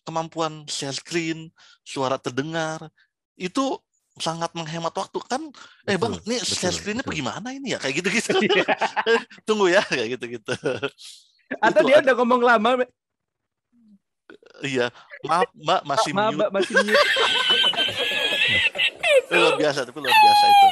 kemampuan 0.06 0.64
share 0.64 0.96
screen 0.96 1.52
suara 1.84 2.16
terdengar 2.16 2.88
itu 3.36 3.76
sangat 4.16 4.52
menghemat 4.56 4.92
waktu. 4.92 5.18
Kan 5.28 5.52
eh 5.84 5.96
bang 6.00 6.16
ini 6.24 6.40
share 6.40 6.72
screennya 6.72 7.04
bagaimana 7.04 7.52
ini 7.52 7.76
ya? 7.76 7.78
Kayak 7.80 8.04
gitu 8.04 8.08
gitu 8.12 8.30
tunggu 9.48 9.68
ya 9.72 9.84
kayak 9.84 10.16
gitu 10.16 10.40
gitu 10.40 10.54
atau 11.58 11.80
dia 11.82 11.98
udah 11.98 12.14
ngomong 12.14 12.42
lama 12.46 12.70
Iya, 14.60 14.92
maaf 15.24 15.48
Mbak 15.56 15.82
masih 15.88 16.12
maaf, 16.12 16.30
mute. 16.30 16.38
Mbak 16.38 16.50
masih 16.52 16.74
mute. 16.84 17.00
itu 19.24 19.34
luar 19.40 19.56
biasa, 19.56 19.78
tapi 19.88 19.98
luar 20.04 20.12
biasa 20.12 20.44
itu. 20.44 20.68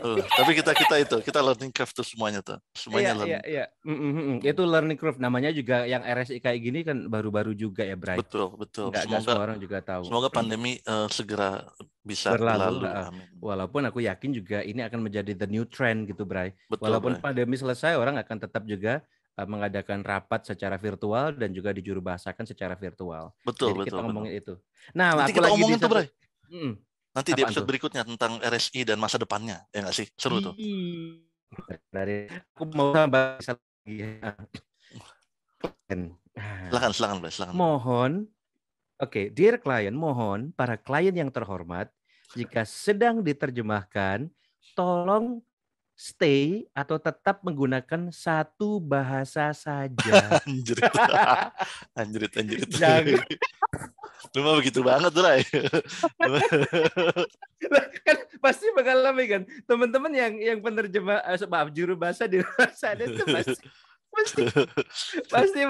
Uh, 0.00 0.20
tapi 0.36 0.52
kita 0.56 0.72
kita 0.76 0.94
itu 1.00 1.16
kita 1.24 1.40
learning 1.40 1.72
curve 1.72 1.92
tuh 1.92 2.04
semuanya 2.04 2.40
tuh, 2.44 2.60
semuanya 2.76 3.12
iya, 3.12 3.18
learning. 3.18 3.32
Iya, 3.32 3.40
iya. 3.48 3.64
Mm 3.84 4.12
-hmm. 4.12 4.36
Itu 4.44 4.62
learning 4.64 4.98
curve 5.00 5.18
namanya 5.20 5.50
juga 5.52 5.84
yang 5.88 6.04
RSI 6.04 6.40
kayak 6.40 6.60
gini 6.60 6.80
kan 6.84 7.08
baru-baru 7.08 7.52
juga 7.56 7.84
ya, 7.84 7.96
Bray. 7.96 8.20
Betul, 8.20 8.52
betul. 8.56 8.92
Nggak, 8.92 9.04
semoga 9.08 9.24
semua 9.24 9.44
orang 9.44 9.58
juga 9.60 9.78
tahu. 9.80 10.02
Semoga 10.08 10.28
pandemi 10.28 10.80
uh, 10.84 11.08
segera 11.08 11.64
bisa 12.04 12.32
berlalu. 12.36 12.84
berlalu. 12.84 13.20
Walaupun 13.40 13.82
aku 13.88 13.98
yakin 14.04 14.30
juga 14.36 14.58
ini 14.64 14.84
akan 14.84 15.00
menjadi 15.04 15.32
the 15.36 15.48
new 15.48 15.64
trend 15.64 16.08
gitu, 16.08 16.28
Bray. 16.28 16.52
Betul, 16.68 16.88
Walaupun 16.88 17.16
Bray. 17.16 17.24
pandemi 17.24 17.56
selesai, 17.56 17.96
orang 17.96 18.20
akan 18.20 18.36
tetap 18.40 18.64
juga 18.68 19.04
Eh, 19.40 19.48
mengadakan 19.48 20.04
rapat 20.04 20.52
secara 20.52 20.76
virtual 20.76 21.32
dan 21.32 21.48
juga 21.56 21.72
dijuru 21.72 22.04
bahasakan 22.04 22.44
secara 22.44 22.76
virtual. 22.76 23.32
Betul, 23.40 23.72
Jadi 23.72 23.78
betul. 23.78 23.88
kita 23.88 24.00
ngomongin 24.04 24.32
betul. 24.36 24.42
itu. 24.44 24.54
Nah, 24.92 25.08
Nanti 25.16 25.32
kita 25.32 25.48
ngomongin 25.48 25.76
tuh, 25.80 25.88
Bro. 25.88 26.02
Hmm. 26.50 26.72
Nanti 27.10 27.34
di 27.34 27.42
episode 27.42 27.66
berikutnya 27.66 28.06
tentang 28.06 28.38
RSI 28.38 28.86
dan 28.86 29.02
masa 29.02 29.18
depannya, 29.18 29.66
ya 29.74 29.82
nggak 29.82 29.96
sih? 29.96 30.06
Seru 30.14 30.38
tuh. 30.38 30.54
Dari 31.90 32.30
aku 32.30 32.62
mau 32.70 32.94
bahas 33.10 33.42
lagi. 33.50 33.94
Ya. 33.98 34.30
Silakan, 36.70 36.92
silakan, 36.94 37.16
Bro. 37.18 37.30
Silakan. 37.34 37.54
Mohon, 37.58 38.12
oke, 39.02 39.10
okay, 39.10 39.26
dear 39.34 39.58
client, 39.58 39.98
mohon 39.98 40.54
para 40.54 40.78
klien 40.78 41.10
yang 41.10 41.34
terhormat, 41.34 41.90
jika 42.38 42.62
sedang 42.62 43.26
diterjemahkan, 43.26 44.30
tolong 44.78 45.42
stay 46.00 46.64
atau 46.72 46.96
tetap 46.96 47.44
menggunakan 47.44 48.08
satu 48.08 48.80
bahasa 48.80 49.52
saja. 49.52 50.16
anjrit. 50.48 50.80
anjrit, 52.00 52.32
anjrit. 52.40 52.70
Jangan. 52.72 53.20
Lu 54.32 54.40
mah 54.40 54.56
begitu 54.56 54.80
banget, 54.80 55.12
Ray. 55.12 55.44
kan 58.00 58.16
pasti 58.40 58.64
mengalami 58.72 59.24
kan. 59.28 59.42
Teman-teman 59.68 60.12
yang 60.16 60.32
yang 60.40 60.58
penerjemah 60.64 61.20
eh, 61.20 61.44
maaf 61.44 61.68
juru 61.68 61.92
bahasa 62.00 62.24
di 62.24 62.40
luar 62.40 62.72
sana 62.72 63.04
itu 63.04 63.20
pasti 63.28 63.60
pasti 64.10 64.42
pasti 65.28 65.60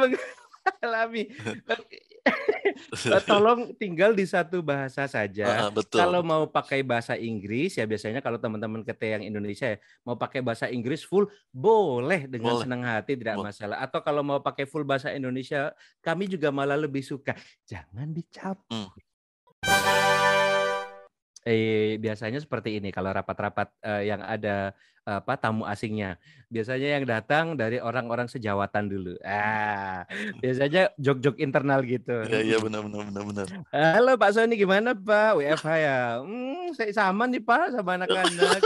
mengalami 0.79 1.23
tolong 3.29 3.73
tinggal 3.77 4.13
di 4.13 4.25
satu 4.25 4.61
bahasa 4.61 5.07
saja. 5.09 5.69
Uh, 5.69 5.81
betul. 5.81 5.99
Kalau 6.01 6.21
mau 6.21 6.49
pakai 6.49 6.85
bahasa 6.85 7.17
Inggris 7.17 7.77
ya 7.77 7.85
biasanya 7.85 8.21
kalau 8.21 8.37
teman-teman 8.37 8.85
kita 8.85 9.19
yang 9.19 9.23
Indonesia 9.25 9.77
ya, 9.77 9.79
mau 10.05 10.17
pakai 10.17 10.41
bahasa 10.45 10.69
Inggris 10.69 11.05
full 11.05 11.29
boleh 11.51 12.29
dengan 12.29 12.57
boleh. 12.57 12.65
senang 12.65 12.83
hati 12.85 13.17
tidak 13.17 13.41
boleh. 13.41 13.53
masalah. 13.53 13.77
Atau 13.83 14.01
kalau 14.05 14.23
mau 14.25 14.39
pakai 14.41 14.65
full 14.69 14.85
bahasa 14.85 15.13
Indonesia 15.13 15.73
kami 16.05 16.29
juga 16.29 16.53
malah 16.53 16.77
lebih 16.77 17.05
suka. 17.05 17.37
Jangan 17.65 18.11
dicap. 18.13 18.61
Hmm. 18.69 18.91
Eh 21.47 21.97
biasanya 21.97 22.39
seperti 22.41 22.77
ini 22.77 22.93
kalau 22.93 23.11
rapat-rapat 23.17 23.73
uh, 23.81 24.03
yang 24.05 24.21
ada 24.21 24.77
apa 25.09 25.35
tamu 25.41 25.65
asingnya. 25.65 26.21
Biasanya 26.51 26.99
yang 26.99 27.05
datang 27.07 27.55
dari 27.55 27.79
orang-orang 27.79 28.27
sejawatan 28.27 28.91
dulu. 28.91 29.15
Ah, 29.23 30.05
biasanya 30.43 30.91
jok-jok 30.99 31.39
internal 31.39 31.81
gitu. 31.87 32.27
Iya, 32.27 32.41
iya 32.43 32.57
benar 32.59 32.85
benar 32.87 33.03
benar 33.09 33.23
benar. 33.25 33.47
Halo 33.71 34.13
Pak 34.19 34.31
Sony 34.35 34.55
gimana 34.59 34.93
Pak? 34.93 35.41
WFH 35.41 35.71
ya? 35.79 35.99
Hmm, 36.21 36.75
saya 36.75 36.93
sama 36.93 37.31
nih 37.31 37.43
Pak 37.43 37.75
sama 37.75 37.97
anak-anak. 37.97 38.61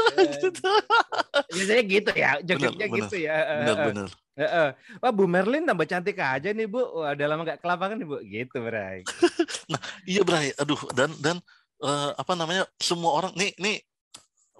biasanya 1.55 1.83
gitu 1.87 2.11
ya, 2.17 2.31
jok-joknya 2.43 2.87
gitu 2.89 3.17
ya. 3.21 3.37
Benar 3.63 3.77
benar. 3.93 4.09
Uh, 4.35 4.75
Wah 4.99 5.15
Bu 5.15 5.31
Merlin 5.31 5.63
tambah 5.63 5.87
cantik 5.87 6.19
aja 6.19 6.51
nih 6.51 6.67
Bu. 6.67 6.83
Wah, 6.83 7.15
udah 7.15 7.27
lama 7.31 7.47
gak 7.47 7.63
kelapangan 7.63 7.95
nih 8.03 8.09
Bu. 8.09 8.19
Gitu 8.27 8.57
Bray. 8.59 9.07
nah 9.71 9.81
iya 10.03 10.27
Bray. 10.27 10.51
Aduh 10.59 10.81
dan 10.91 11.15
dan 11.23 11.39
uh, 11.83 12.11
apa 12.15 12.33
namanya 12.39 12.69
semua 12.79 13.11
orang 13.17 13.33
nih 13.35 13.55
nih 13.59 13.79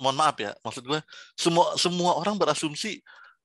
mohon 0.03 0.19
maaf 0.19 0.35
ya, 0.43 0.51
maksud 0.67 0.83
gue 0.83 1.01
semua 1.39 1.79
semua 1.79 2.19
orang 2.19 2.35
berasumsi 2.35 2.99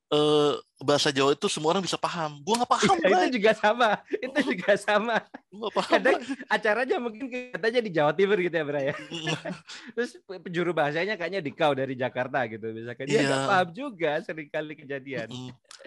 uh, 0.10 0.58
bahasa 0.82 1.14
Jawa 1.14 1.38
itu 1.38 1.48
semua 1.48 1.78
orang 1.78 1.84
bisa 1.86 1.96
paham. 1.96 2.42
Gue 2.42 2.56
nggak 2.58 2.72
paham. 2.72 2.96
Ya, 3.06 3.08
itu 3.26 3.38
juga 3.40 3.52
sama. 3.54 3.90
Itu 4.10 4.40
juga 4.56 4.72
sama. 4.76 5.16
Gua 5.50 5.70
paham. 5.70 5.92
Kadang 6.00 6.20
acaranya 6.50 6.98
mungkin 6.98 7.26
katanya 7.30 7.80
di 7.82 7.92
Jawa 7.94 8.12
Timur 8.14 8.38
gitu 8.42 8.56
ya, 8.56 8.66
Bra 8.66 8.82
ya. 8.82 8.96
Terus 9.96 10.12
penjuru 10.26 10.72
bahasanya 10.74 11.16
kayaknya 11.16 11.42
di 11.44 11.52
kau 11.54 11.74
dari 11.74 11.94
Jakarta 11.94 12.46
gitu. 12.50 12.74
Misalkan 12.74 13.06
dia 13.06 13.22
nggak 13.26 13.42
yeah. 13.46 13.50
paham 13.50 13.70
juga 13.74 14.12
sering 14.26 14.50
kali 14.50 14.74
kejadian. 14.74 15.28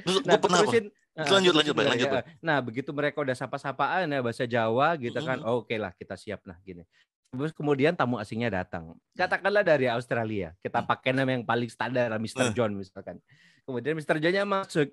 Terus 0.02 0.22
nah, 0.24 0.38
terusin 0.38 0.86
lanjut 1.12 1.52
lanjut 1.52 1.74
baik, 1.76 1.88
lanjut. 1.92 2.08
Ya. 2.08 2.22
Nah, 2.40 2.58
begitu 2.64 2.88
mereka 2.96 3.20
udah 3.20 3.36
sapa-sapaan 3.36 4.08
ya 4.08 4.24
bahasa 4.24 4.48
Jawa 4.48 4.96
gitu 4.96 5.20
kan. 5.20 5.44
Oh, 5.44 5.60
Oke 5.60 5.76
okay 5.76 5.78
lah, 5.78 5.92
kita 5.92 6.16
siap 6.16 6.40
nah 6.48 6.56
gini. 6.64 6.88
Terus 7.32 7.52
kemudian 7.56 7.96
tamu 7.96 8.20
asingnya 8.20 8.52
datang. 8.52 8.92
Katakanlah 9.16 9.64
dari 9.64 9.88
Australia. 9.88 10.52
Kita 10.60 10.84
hmm. 10.84 10.88
pakai 10.92 11.16
nama 11.16 11.32
yang 11.32 11.48
paling 11.48 11.72
standar, 11.72 12.12
Mr. 12.20 12.52
Hmm. 12.52 12.54
John 12.54 12.70
misalkan. 12.76 13.16
Kemudian 13.64 13.96
Mr. 13.96 14.20
John-nya 14.20 14.44
masuk. 14.44 14.92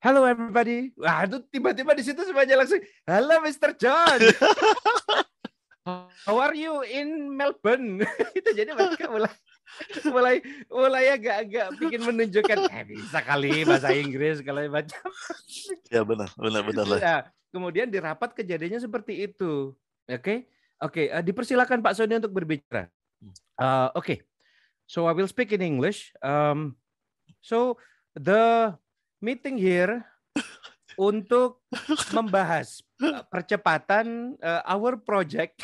Hello 0.00 0.24
everybody. 0.24 0.96
Wah, 0.96 1.28
itu 1.28 1.44
tiba-tiba 1.52 1.92
di 1.92 2.04
situ 2.04 2.24
semuanya 2.24 2.60
langsung, 2.60 2.80
"Halo 3.04 3.36
Mr. 3.44 3.76
John." 3.76 4.20
How 6.24 6.40
are 6.40 6.56
you 6.56 6.80
in 6.88 7.36
Melbourne? 7.36 8.00
itu 8.38 8.48
jadi 8.56 8.72
mereka 8.72 9.12
mulai 9.12 9.32
mulai 10.08 10.36
mulai 10.72 11.04
agak-agak 11.12 11.76
bikin 11.76 12.00
menunjukkan 12.00 12.58
eh 12.72 12.84
bisa 12.88 13.20
kali 13.20 13.68
bahasa 13.68 13.92
Inggris 13.92 14.40
kalau 14.40 14.64
macam. 14.72 15.04
ya 15.92 16.00
benar, 16.00 16.32
benar 16.32 16.62
benar 16.64 16.86
lah. 16.88 17.00
Ya, 17.00 17.16
kemudian 17.52 17.92
di 17.92 18.00
rapat 18.00 18.32
kejadiannya 18.32 18.80
seperti 18.80 19.28
itu. 19.28 19.76
Oke. 20.08 20.20
Okay? 20.20 20.38
Oke, 20.82 21.06
okay, 21.06 21.14
uh, 21.14 21.20
eh, 21.20 21.22
dipersilakan 21.22 21.78
Pak 21.78 21.94
Sony 21.94 22.18
untuk 22.18 22.34
berbicara. 22.34 22.90
Uh, 23.54 23.94
Oke, 23.94 23.94
okay. 23.94 24.18
so 24.90 25.06
I 25.06 25.14
will 25.14 25.30
speak 25.30 25.54
in 25.54 25.62
English. 25.62 26.10
Um, 26.18 26.74
so 27.38 27.78
the 28.18 28.74
meeting 29.22 29.54
here 29.54 30.02
untuk 30.98 31.62
membahas 32.10 32.82
uh, 32.98 33.22
percepatan 33.30 34.34
uh, 34.42 34.62
our 34.66 34.98
project. 34.98 35.62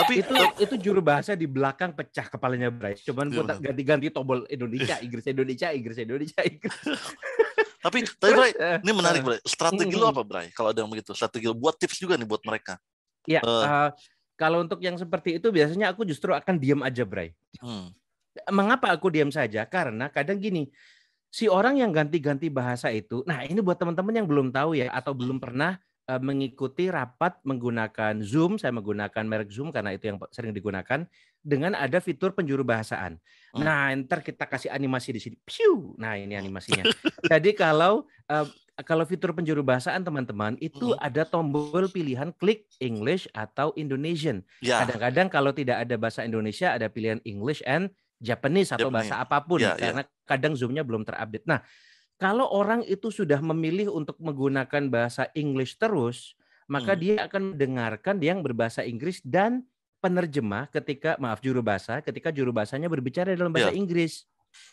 Tapi 0.00 0.22
itu 0.24 0.34
itu 0.62 0.74
juru 0.78 1.02
bahasa 1.04 1.34
di 1.36 1.44
belakang 1.44 1.92
pecah 1.92 2.30
kepalanya 2.30 2.70
Bryce. 2.72 3.04
Cuman 3.04 3.28
iya, 3.34 3.58
ganti-ganti 3.58 4.08
tombol 4.08 4.46
Indonesia, 4.48 4.96
Inggris, 5.02 5.26
Indonesia, 5.28 5.68
Inggris, 5.74 5.98
Indonesia, 5.98 6.40
Inggris. 6.46 6.78
Tapi 7.80 8.04
tapi 8.20 8.32
Bray, 8.36 8.52
eh, 8.54 8.78
ini 8.84 8.92
menarik 8.92 9.20
Bray. 9.24 9.40
Strategi 9.44 9.96
lo 9.96 10.12
apa 10.12 10.22
Bray? 10.22 10.52
Kalau 10.52 10.70
ada 10.70 10.84
yang 10.84 10.90
begitu, 10.92 11.16
strategi 11.16 11.48
lo 11.48 11.56
buat 11.56 11.76
tips 11.80 11.96
juga 12.00 12.14
nih 12.20 12.28
buat 12.28 12.44
mereka. 12.44 12.76
Ya, 13.28 13.40
uh, 13.44 13.64
uh, 13.64 13.88
kalau 14.36 14.64
untuk 14.64 14.80
yang 14.80 14.96
seperti 14.96 15.36
itu 15.36 15.52
biasanya 15.52 15.92
aku 15.92 16.08
justru 16.08 16.32
akan 16.32 16.56
diam 16.56 16.80
aja 16.84 17.04
Bray. 17.04 17.32
Hmm. 17.60 17.92
Mengapa 18.48 18.92
aku 18.92 19.12
diam 19.12 19.28
saja? 19.28 19.66
Karena 19.68 20.08
kadang 20.08 20.40
gini, 20.40 20.70
si 21.28 21.50
orang 21.50 21.80
yang 21.80 21.92
ganti-ganti 21.92 22.48
bahasa 22.48 22.88
itu, 22.88 23.26
nah 23.28 23.44
ini 23.44 23.60
buat 23.60 23.76
teman-teman 23.76 24.22
yang 24.22 24.28
belum 24.28 24.48
tahu 24.54 24.78
ya 24.78 24.88
atau 24.94 25.12
belum 25.12 25.42
pernah 25.42 25.76
mengikuti 26.18 26.90
rapat 26.90 27.38
menggunakan 27.46 28.18
Zoom, 28.24 28.58
saya 28.58 28.74
menggunakan 28.74 29.22
merek 29.22 29.54
Zoom 29.54 29.70
karena 29.70 29.94
itu 29.94 30.10
yang 30.10 30.18
sering 30.34 30.50
digunakan 30.50 31.06
dengan 31.38 31.78
ada 31.78 32.02
fitur 32.02 32.34
penjuru 32.34 32.66
bahasaan. 32.66 33.22
Hmm. 33.50 33.66
Nah, 33.66 33.90
ntar 34.06 34.22
kita 34.22 34.46
kasih 34.46 34.70
animasi 34.70 35.10
di 35.10 35.20
sini. 35.20 35.36
Piu. 35.42 35.98
Nah, 35.98 36.14
ini 36.14 36.38
animasinya. 36.38 36.86
Jadi 37.32 37.50
kalau 37.58 38.06
uh, 38.30 38.46
kalau 38.86 39.04
fitur 39.04 39.34
penjuru 39.36 39.60
bahasaan 39.60 40.06
teman-teman 40.06 40.56
itu 40.62 40.94
hmm. 40.94 41.02
ada 41.02 41.26
tombol 41.26 41.90
pilihan 41.90 42.32
klik 42.38 42.70
English 42.80 43.28
atau 43.34 43.74
Indonesian. 43.76 44.46
Ya. 44.64 44.84
Kadang-kadang 44.84 45.28
kalau 45.28 45.50
tidak 45.52 45.84
ada 45.84 45.94
bahasa 46.00 46.24
Indonesia 46.24 46.72
ada 46.72 46.88
pilihan 46.88 47.20
English 47.26 47.60
and 47.66 47.92
Japanese 48.20 48.70
atau 48.72 48.92
Japanese. 48.92 49.08
bahasa 49.08 49.14
apa 49.24 49.38
pun 49.44 49.58
ya, 49.64 49.74
karena 49.76 50.04
ya. 50.04 50.12
kadang 50.28 50.52
Zoom-nya 50.52 50.84
belum 50.84 51.08
terupdate. 51.08 51.48
Nah, 51.48 51.64
kalau 52.20 52.44
orang 52.52 52.84
itu 52.84 53.08
sudah 53.08 53.40
memilih 53.40 53.88
untuk 53.88 54.20
menggunakan 54.20 54.92
bahasa 54.92 55.32
English 55.32 55.80
terus, 55.80 56.36
maka 56.68 56.92
hmm. 56.92 57.00
dia 57.00 57.16
akan 57.24 57.42
mendengarkan 57.56 58.20
yang 58.20 58.44
berbahasa 58.44 58.84
Inggris 58.84 59.24
dan 59.24 59.64
penerjemah 60.00 60.66
ketika 60.72 61.20
maaf 61.20 61.38
juru 61.44 61.60
bahasa 61.60 62.00
ketika 62.00 62.32
juru 62.32 62.50
bahasanya 62.50 62.88
berbicara 62.88 63.36
dalam 63.36 63.52
bahasa 63.52 63.70
ya. 63.70 63.76
Inggris. 63.76 64.26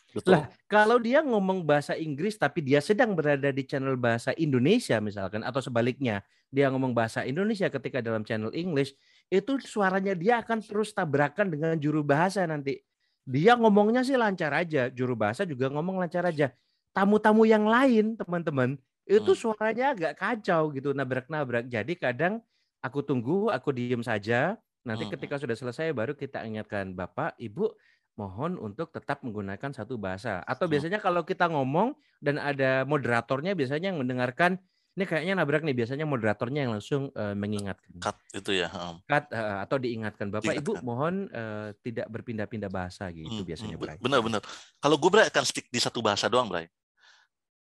Betul. 0.10 0.34
Lah, 0.34 0.50
kalau 0.66 0.98
dia 0.98 1.22
ngomong 1.22 1.62
bahasa 1.62 1.94
Inggris 1.94 2.40
tapi 2.40 2.66
dia 2.66 2.82
sedang 2.82 3.14
berada 3.14 3.54
di 3.54 3.62
channel 3.62 3.94
bahasa 3.94 4.34
Indonesia 4.34 4.98
misalkan 4.98 5.46
atau 5.46 5.62
sebaliknya, 5.62 6.26
dia 6.50 6.74
ngomong 6.74 6.98
bahasa 6.98 7.22
Indonesia 7.28 7.70
ketika 7.70 8.02
dalam 8.02 8.26
channel 8.26 8.50
English, 8.56 8.98
itu 9.30 9.62
suaranya 9.62 10.18
dia 10.18 10.42
akan 10.42 10.66
terus 10.66 10.96
tabrakan 10.96 11.54
dengan 11.54 11.78
juru 11.78 12.02
bahasa 12.02 12.42
nanti. 12.50 12.82
Dia 13.28 13.60
ngomongnya 13.60 14.02
sih 14.02 14.18
lancar 14.18 14.56
aja, 14.56 14.90
juru 14.90 15.14
bahasa 15.14 15.44
juga 15.46 15.70
ngomong 15.70 16.02
lancar 16.02 16.26
aja 16.26 16.50
tamu-tamu 16.98 17.46
yang 17.46 17.70
lain 17.70 18.18
teman-teman 18.18 18.74
itu 19.06 19.32
hmm. 19.32 19.40
suaranya 19.40 19.94
agak 19.94 20.18
kacau 20.18 20.74
gitu 20.74 20.98
nabrak-nabrak. 20.98 21.70
Jadi 21.70 21.94
kadang 21.94 22.42
aku 22.82 23.06
tunggu, 23.06 23.54
aku 23.54 23.70
diem 23.70 24.02
saja. 24.02 24.58
Nanti 24.88 25.06
hmm. 25.06 25.14
ketika 25.20 25.36
sudah 25.36 25.56
selesai 25.60 25.92
baru 25.92 26.16
kita 26.16 26.48
ingatkan 26.48 26.96
Bapak, 26.96 27.36
Ibu 27.36 27.76
mohon 28.18 28.58
untuk 28.58 28.90
tetap 28.90 29.22
menggunakan 29.22 29.76
satu 29.76 30.00
bahasa. 30.00 30.42
Atau 30.48 30.66
hmm. 30.66 30.74
biasanya 30.74 31.00
kalau 31.04 31.28
kita 31.28 31.52
ngomong 31.52 31.94
dan 32.24 32.40
ada 32.40 32.88
moderatornya 32.88 33.54
biasanya 33.54 33.94
yang 33.94 34.00
mendengarkan 34.00 34.58
ini 34.98 35.06
kayaknya 35.06 35.38
nabrak 35.38 35.62
nih 35.62 35.78
biasanya 35.78 36.10
moderatornya 36.10 36.66
yang 36.66 36.74
langsung 36.74 37.14
uh, 37.14 37.38
mengingatkan. 37.38 38.02
Cut 38.02 38.18
itu 38.34 38.58
ya. 38.58 38.66
Cut 39.06 39.30
uh, 39.30 39.62
atau 39.62 39.78
diingatkan 39.78 40.34
Bapak 40.34 40.58
diingatkan. 40.58 40.66
Ibu 40.66 40.74
mohon 40.82 41.30
uh, 41.30 41.70
tidak 41.86 42.10
berpindah-pindah 42.10 42.72
bahasa 42.74 43.06
gitu 43.14 43.46
hmm, 43.46 43.46
biasanya. 43.46 43.78
Hmm, 43.78 44.02
benar-benar. 44.02 44.42
Kalau 44.82 44.98
gue 44.98 45.22
akan 45.22 45.44
stick 45.46 45.70
di 45.70 45.78
satu 45.78 46.02
bahasa 46.02 46.26
doang, 46.26 46.50
Bray 46.50 46.66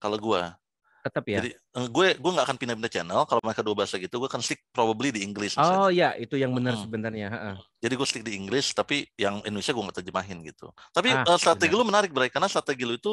kalau 0.05 0.21
gue 0.21 0.43
tetap 1.05 1.25
ya. 1.29 1.39
Jadi 1.45 1.51
gue 1.93 2.07
gue 2.17 2.31
nggak 2.33 2.47
akan 2.49 2.57
pindah-pindah 2.57 2.93
channel 2.93 3.21
kalau 3.29 3.41
mereka 3.45 3.61
dua 3.61 3.77
bahasa 3.77 4.01
gitu. 4.01 4.17
Gue 4.17 4.29
akan 4.33 4.41
stick 4.41 4.65
probably 4.73 5.13
di 5.13 5.21
Inggris. 5.21 5.61
Oh 5.61 5.93
ya 5.93 6.17
itu 6.17 6.41
yang 6.41 6.57
benar 6.57 6.81
hmm. 6.81 6.83
sebenarnya. 6.89 7.29
Jadi 7.85 7.95
gue 7.95 8.09
stick 8.09 8.25
di 8.25 8.33
Inggris 8.41 8.73
tapi 8.73 9.05
yang 9.21 9.45
Indonesia 9.45 9.77
gue 9.77 9.85
nggak 9.85 9.99
terjemahin 10.01 10.39
gitu. 10.49 10.73
Tapi 10.97 11.13
ah, 11.13 11.29
uh, 11.29 11.37
strategi 11.37 11.77
benar. 11.77 11.85
lu 11.85 11.91
menarik 11.93 12.11
Bray 12.17 12.33
karena 12.33 12.49
strategi 12.49 12.89
lu 12.89 12.97
itu 12.97 13.13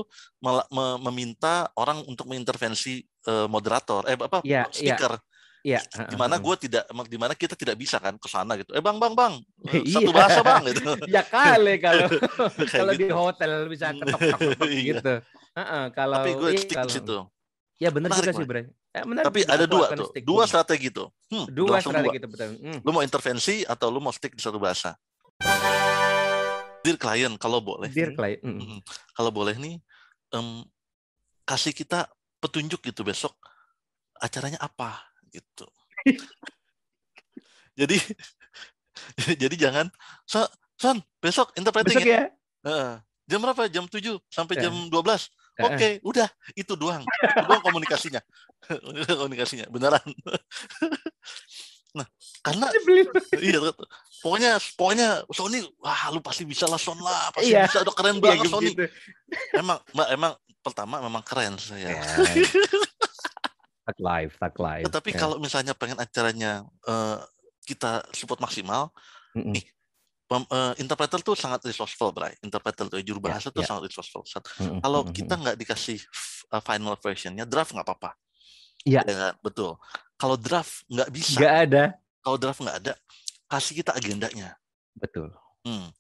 meminta 1.04 1.68
orang 1.76 2.00
untuk 2.08 2.32
mengintervensi 2.32 3.04
uh, 3.28 3.52
moderator 3.52 4.08
eh 4.08 4.16
apa 4.16 4.40
ya, 4.48 4.72
speaker. 4.72 5.20
Ya. 5.20 5.30
Iya. 5.62 5.80
Di 6.10 6.18
mana 6.18 6.42
gue 6.42 6.56
tidak, 6.58 6.90
di 6.90 7.18
mana 7.22 7.38
kita 7.38 7.54
tidak 7.54 7.78
bisa 7.78 8.02
kan 8.02 8.18
ke 8.18 8.26
sana 8.26 8.58
gitu. 8.58 8.74
Eh 8.74 8.82
bang 8.82 8.98
bang 8.98 9.14
bang, 9.14 9.34
eh, 9.70 9.86
satu 9.86 10.10
iya. 10.10 10.18
bahasa 10.18 10.40
bang 10.42 10.62
gitu. 10.74 10.92
ya 11.16 11.22
kali 11.22 11.78
kalau 11.78 12.10
kalau 12.82 12.94
gitu. 12.98 13.06
di 13.06 13.08
hotel 13.14 13.52
bisa 13.70 13.94
ketok-ketok 13.94 14.70
iya. 14.74 14.82
gitu. 14.82 15.14
Uh-uh, 15.54 15.84
kalau 15.94 16.18
tapi 16.18 16.32
gue 16.34 16.50
stick 16.58 16.78
kalau, 16.82 16.90
situ. 16.90 17.18
Ya 17.82 17.90
benar 17.90 18.14
juga 18.14 18.30
sih, 18.30 18.46
Bre. 18.46 18.70
Eh, 18.94 19.02
benar, 19.02 19.26
Tapi 19.26 19.42
ada 19.50 19.66
dua 19.66 19.90
tuh, 19.98 20.14
dua 20.22 20.46
strategi 20.46 20.94
tuh. 20.94 21.10
Hmm, 21.34 21.50
dua 21.50 21.82
strategi 21.82 22.22
itu 22.22 22.30
betul. 22.30 22.50
Hmm. 22.62 22.80
Lu 22.86 22.90
mau 22.94 23.02
intervensi 23.02 23.66
atau 23.66 23.90
lu 23.90 23.98
mau 23.98 24.14
stick 24.14 24.38
di 24.38 24.44
satu 24.46 24.62
bahasa? 24.62 24.94
Dear 26.86 26.98
klien, 27.02 27.34
kalau 27.42 27.58
boleh. 27.58 27.90
Dear 27.90 28.14
klien. 28.14 28.38
Hmm. 28.46 28.62
Hmm. 28.62 28.80
Kalau 29.18 29.34
boleh 29.34 29.58
nih, 29.58 29.82
um, 30.38 30.62
kasih 31.50 31.74
kita 31.74 32.06
petunjuk 32.38 32.86
gitu 32.86 33.02
besok 33.02 33.34
acaranya 34.22 34.62
apa 34.62 35.02
gitu. 35.34 35.66
jadi 37.82 37.98
jadi 39.42 39.56
jangan 39.58 39.90
so, 40.30 40.46
son 40.78 41.02
besok 41.18 41.50
interpreting 41.58 41.98
besok 41.98 42.06
ya. 42.06 42.22
ya? 42.22 42.26
Uh, 42.62 42.94
Jam 43.32 43.40
berapa? 43.40 43.64
Jam 43.72 43.88
7 43.88 44.20
sampai 44.28 44.60
jam 44.60 44.76
12. 44.92 44.92
Oke, 45.66 45.76
okay, 45.78 45.92
udah 46.02 46.28
itu 46.58 46.74
doang. 46.78 47.04
Itu 47.04 47.42
doang 47.46 47.62
komunikasinya. 47.64 48.22
komunikasinya 49.22 49.66
beneran. 49.70 50.02
nah, 51.98 52.08
karena 52.40 52.72
iya 53.44 53.60
pokoknya 54.24 54.52
pokoknya 54.80 55.08
Sony 55.28 55.60
wah 55.84 56.08
lu 56.16 56.24
pasti 56.24 56.48
bisa 56.48 56.64
lah 56.70 56.80
Son 56.80 56.96
lah, 57.04 57.36
pasti 57.36 57.52
iya. 57.52 57.68
bisa 57.68 57.84
udah 57.84 57.96
keren 57.96 58.18
iya, 58.18 58.24
banget 58.24 58.46
Sony. 58.48 58.72
Gitu. 58.72 58.86
Emang 59.58 59.78
Mbak 59.92 60.08
emang 60.16 60.34
pertama 60.62 60.96
memang 61.02 61.24
keren 61.26 61.58
saya. 61.58 62.00
Yeah. 62.00 62.48
tak 63.88 63.98
live, 63.98 64.34
tak 64.38 64.56
live. 64.62 64.86
Tapi 64.88 65.10
yeah. 65.12 65.20
kalau 65.20 65.36
misalnya 65.42 65.74
pengen 65.76 66.00
acaranya 66.00 66.64
uh, 66.88 67.20
kita 67.66 68.06
support 68.14 68.40
maksimal, 68.40 68.94
mm 69.36 69.42
-mm. 69.42 69.54
nih 69.58 69.66
uh, 70.32 70.74
interpreter 70.80 71.20
tuh 71.20 71.36
sangat 71.36 71.60
resourceful, 71.68 72.16
Bray. 72.16 72.32
Interpreter 72.40 72.88
tuh 72.88 73.04
juru 73.04 73.20
ya, 73.20 73.36
bahasa 73.36 73.52
yeah, 73.52 73.56
tuh 73.56 73.62
yeah. 73.64 73.70
sangat 73.70 73.84
resourceful. 73.92 74.24
Mm-hmm. 74.24 74.80
Kalau 74.80 75.02
kita 75.12 75.34
nggak 75.36 75.58
dikasih 75.60 76.00
uh, 76.56 76.64
final 76.64 76.96
versionnya, 76.96 77.44
draft 77.44 77.76
nggak 77.76 77.84
apa-apa. 77.84 78.16
Iya. 78.88 79.04
Yeah. 79.04 79.04
Ya, 79.12 79.30
betul. 79.44 79.76
Kalau 80.16 80.40
draft 80.40 80.88
nggak 80.88 81.10
bisa. 81.12 81.36
Nggak 81.36 81.56
ada. 81.68 81.84
Kalau 82.22 82.38
draft 82.38 82.60
nggak 82.64 82.78
ada, 82.86 82.94
kasih 83.52 83.74
kita 83.84 83.92
agendanya. 83.92 84.56
Betul. 84.96 85.34
Hmm. 85.68 85.92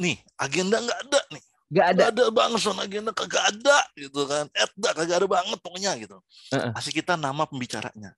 Nih, 0.00 0.16
agenda 0.40 0.80
nggak 0.80 1.00
ada 1.10 1.20
nih. 1.34 1.44
Gak 1.74 1.86
ada. 1.96 2.04
Gak 2.14 2.30
ada 2.30 2.82
agenda 2.86 3.10
kagak 3.10 3.44
ada 3.50 3.78
gitu 3.98 4.20
kan. 4.30 4.46
Edda 4.54 4.90
kagak 4.94 5.16
ada 5.18 5.26
banget 5.26 5.58
pokoknya 5.58 5.92
gitu. 5.98 6.22
Uh-uh. 6.54 6.70
Kasih 6.70 6.92
kita 6.94 7.18
nama 7.18 7.42
pembicaranya. 7.50 8.14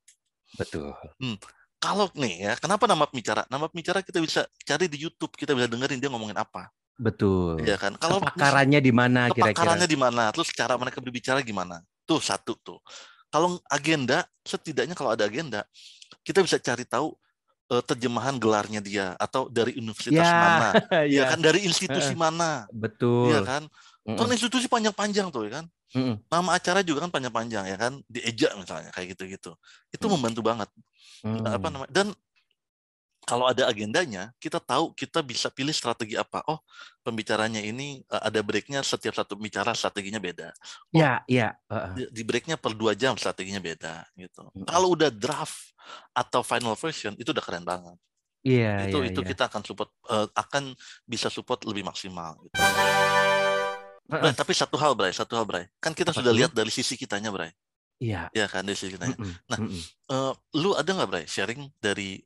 Betul. 0.61 0.93
Hmm 1.17 1.41
kalau 1.77 2.09
nih 2.17 2.51
ya, 2.51 2.53
kenapa 2.57 2.89
nama 2.89 3.05
pembicara? 3.05 3.45
Nama 3.47 3.69
pembicara 3.69 4.01
kita 4.01 4.19
bisa 4.19 4.49
cari 4.65 4.89
di 4.89 4.99
YouTube, 5.05 5.37
kita 5.37 5.53
bisa 5.53 5.69
dengerin 5.69 6.01
dia 6.01 6.11
ngomongin 6.11 6.37
apa. 6.37 6.73
Betul. 6.97 7.61
Ya 7.63 7.77
kan. 7.77 7.95
Kalau 8.01 8.25
kepakarannya 8.25 8.81
di 8.81 8.93
mana 8.93 9.29
kira-kira? 9.29 9.53
Kepakarannya 9.53 9.89
di 9.89 9.99
mana? 10.01 10.33
Terus 10.33 10.49
cara 10.57 10.75
mereka 10.81 10.99
berbicara 11.05 11.45
gimana? 11.45 11.85
Tuh 12.09 12.21
satu 12.21 12.57
tuh. 12.65 12.81
Kalau 13.29 13.61
agenda, 13.69 14.25
setidaknya 14.41 14.97
kalau 14.97 15.13
ada 15.13 15.29
agenda, 15.29 15.69
kita 16.25 16.41
bisa 16.41 16.57
cari 16.57 16.89
tahu 16.89 17.13
uh, 17.69 17.83
terjemahan 17.85 18.41
gelarnya 18.41 18.81
dia 18.81 19.13
atau 19.21 19.53
dari 19.53 19.77
universitas 19.77 20.25
ya, 20.25 20.33
mana, 20.33 20.71
ya. 21.05 21.23
ya 21.23 21.23
kan 21.37 21.41
dari 21.45 21.61
institusi 21.69 22.17
mana. 22.17 22.65
Betul. 22.73 23.37
Ya 23.37 23.41
kan. 23.45 23.69
Kan 24.07 24.29
institusi 24.33 24.71
panjang-panjang 24.71 25.29
tuh 25.29 25.51
ya 25.51 25.61
kan. 25.61 25.67
Mm. 25.95 26.19
Nama 26.27 26.51
acara 26.57 26.81
juga 26.83 27.07
kan 27.07 27.11
panjang-panjang 27.15 27.65
ya 27.71 27.77
kan, 27.79 28.03
diejak 28.11 28.53
misalnya 28.59 28.91
kayak 28.91 29.15
gitu-gitu. 29.15 29.55
Itu 29.95 30.07
mm. 30.09 30.13
membantu 30.19 30.41
banget. 30.43 30.69
Hmm. 31.23 31.45
Apa 31.47 31.69
namanya? 31.71 31.93
Dan 31.93 32.07
kalau 33.27 33.51
ada 33.51 33.67
agendanya, 33.67 34.31
kita 34.39 34.63
tahu 34.63 34.95
kita 34.95 35.19
bisa 35.19 35.51
pilih 35.51 35.75
strategi 35.75 36.15
apa. 36.15 36.47
Oh, 36.47 36.63
pembicaranya 37.03 37.59
ini 37.59 37.99
ada 38.07 38.39
breaknya 38.39 38.87
setiap 38.87 39.19
satu 39.19 39.35
bicara 39.35 39.75
strateginya 39.75 40.23
beda. 40.23 40.55
Oh, 40.95 41.03
ya, 41.03 41.27
ya. 41.27 41.59
Uh. 41.67 42.07
Di 42.07 42.23
breaknya 42.23 42.55
per 42.55 42.79
dua 42.79 42.95
jam 42.95 43.19
strateginya 43.19 43.59
beda 43.59 44.07
gitu. 44.15 44.47
Hmm. 44.55 44.63
Kalau 44.71 44.95
udah 44.95 45.11
draft 45.11 45.75
atau 46.15 46.47
final 46.47 46.79
version 46.79 47.19
itu 47.19 47.35
udah 47.35 47.43
keren 47.43 47.67
banget. 47.67 47.99
Iya. 48.47 48.87
Itu 48.87 49.03
ya, 49.03 49.11
itu 49.11 49.21
ya. 49.27 49.29
kita 49.35 49.43
akan 49.51 49.63
support 49.67 49.91
uh, 50.07 50.31
akan 50.31 50.71
bisa 51.03 51.27
support 51.27 51.67
lebih 51.67 51.83
maksimal. 51.83 52.39
Gitu. 52.47 52.63
Bray, 54.07 54.33
tapi 54.33 54.53
satu 54.55 54.79
hal, 54.79 54.95
Bray, 54.95 55.11
satu 55.11 55.35
hal, 55.35 55.45
Bray. 55.45 55.67
Kan 55.83 55.93
kita 55.93 56.15
Apa 56.15 56.23
sudah 56.23 56.33
itu? 56.33 56.39
lihat 56.43 56.53
dari 56.55 56.71
sisi 56.71 56.95
kitanya, 56.95 57.35
Bray. 57.35 57.51
Iya. 57.99 58.31
Ya 58.31 58.47
kan 58.47 58.63
dari 58.63 58.79
sisi 58.79 58.95
kitanya. 58.95 59.19
Mm 59.19 59.27
-mm. 59.27 59.35
Nah, 59.51 59.59
mm 59.59 59.69
-mm. 59.69 59.83
Uh, 60.07 60.33
lu 60.55 60.71
ada 60.79 60.91
nggak, 60.91 61.09
Bray, 61.11 61.25
sharing 61.27 61.67
dari 61.83 62.23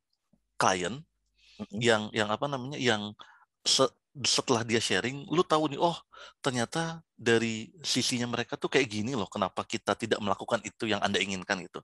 klien 0.61 1.01
mm 1.01 1.65
-mm. 1.65 1.81
yang 1.81 2.03
yang 2.13 2.29
apa 2.29 2.45
namanya, 2.47 2.77
yang 2.77 3.17
se 3.65 3.89
setelah 4.27 4.67
dia 4.67 4.83
sharing, 4.83 5.23
lu 5.31 5.47
tahu 5.47 5.71
nih, 5.71 5.79
oh 5.79 5.95
ternyata 6.43 6.99
dari 7.15 7.71
sisinya 7.81 8.27
mereka 8.27 8.59
tuh 8.59 8.67
kayak 8.67 8.91
gini 8.91 9.15
loh. 9.15 9.31
Kenapa 9.31 9.63
kita 9.63 9.95
tidak 9.95 10.19
melakukan 10.19 10.61
itu 10.67 10.91
yang 10.91 10.99
anda 11.01 11.23
inginkan 11.23 11.63
itu? 11.63 11.79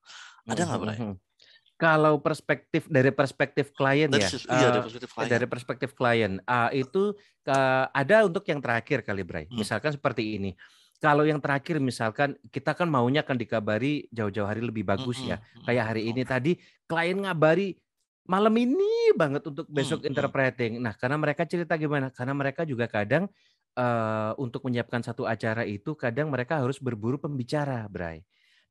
Ada 0.45 0.67
nggak, 0.67 0.81
Bray? 0.83 0.99
-hmm 1.77 1.85
kalau 1.87 2.17
perspektif 2.25 2.89
dari 2.89 3.13
perspektif 3.13 3.77
klien 3.77 4.09
ya, 4.09 4.29
iya, 4.33 4.69
dari 4.73 4.81
perspektif 4.81 5.11
klien, 5.13 5.29
dari 5.29 5.47
perspektif 5.47 5.91
klien 5.93 6.33
uh, 6.49 6.73
itu 6.73 7.13
uh, 7.53 7.85
ada 7.93 8.25
untuk 8.25 8.49
yang 8.49 8.65
terakhir 8.65 9.05
kali 9.05 9.23
Bray. 9.23 9.45
Hmm. 9.47 9.61
Misalkan 9.61 9.93
seperti 9.93 10.41
ini. 10.41 10.57
Kalau 10.97 11.29
yang 11.29 11.37
terakhir 11.37 11.77
misalkan 11.77 12.41
kita 12.49 12.73
kan 12.73 12.89
maunya 12.89 13.21
kan 13.21 13.37
dikabari 13.37 14.09
jauh-jauh 14.09 14.49
hari 14.49 14.65
lebih 14.65 14.89
bagus 14.89 15.21
hmm, 15.21 15.29
ya. 15.29 15.37
Hmm, 15.37 15.65
Kayak 15.69 15.85
hari 15.93 16.03
ini 16.09 16.23
tadi 16.25 16.57
klien 16.89 17.21
ngabari 17.21 17.77
malam 18.25 18.57
ini 18.57 19.13
banget 19.13 19.45
untuk 19.45 19.69
besok 19.69 20.01
hmm, 20.03 20.09
interpreting. 20.09 20.73
Nah, 20.81 20.97
karena 20.97 21.21
mereka 21.21 21.45
cerita 21.45 21.77
gimana? 21.77 22.09
Karena 22.09 22.33
mereka 22.33 22.65
juga 22.65 22.89
kadang 22.89 23.29
uh, 23.77 24.33
untuk 24.41 24.65
menyiapkan 24.65 25.05
satu 25.05 25.29
acara 25.29 25.69
itu 25.69 25.93
kadang 25.93 26.33
mereka 26.33 26.65
harus 26.65 26.81
berburu 26.81 27.21
pembicara, 27.21 27.85
Bray. 27.93 28.25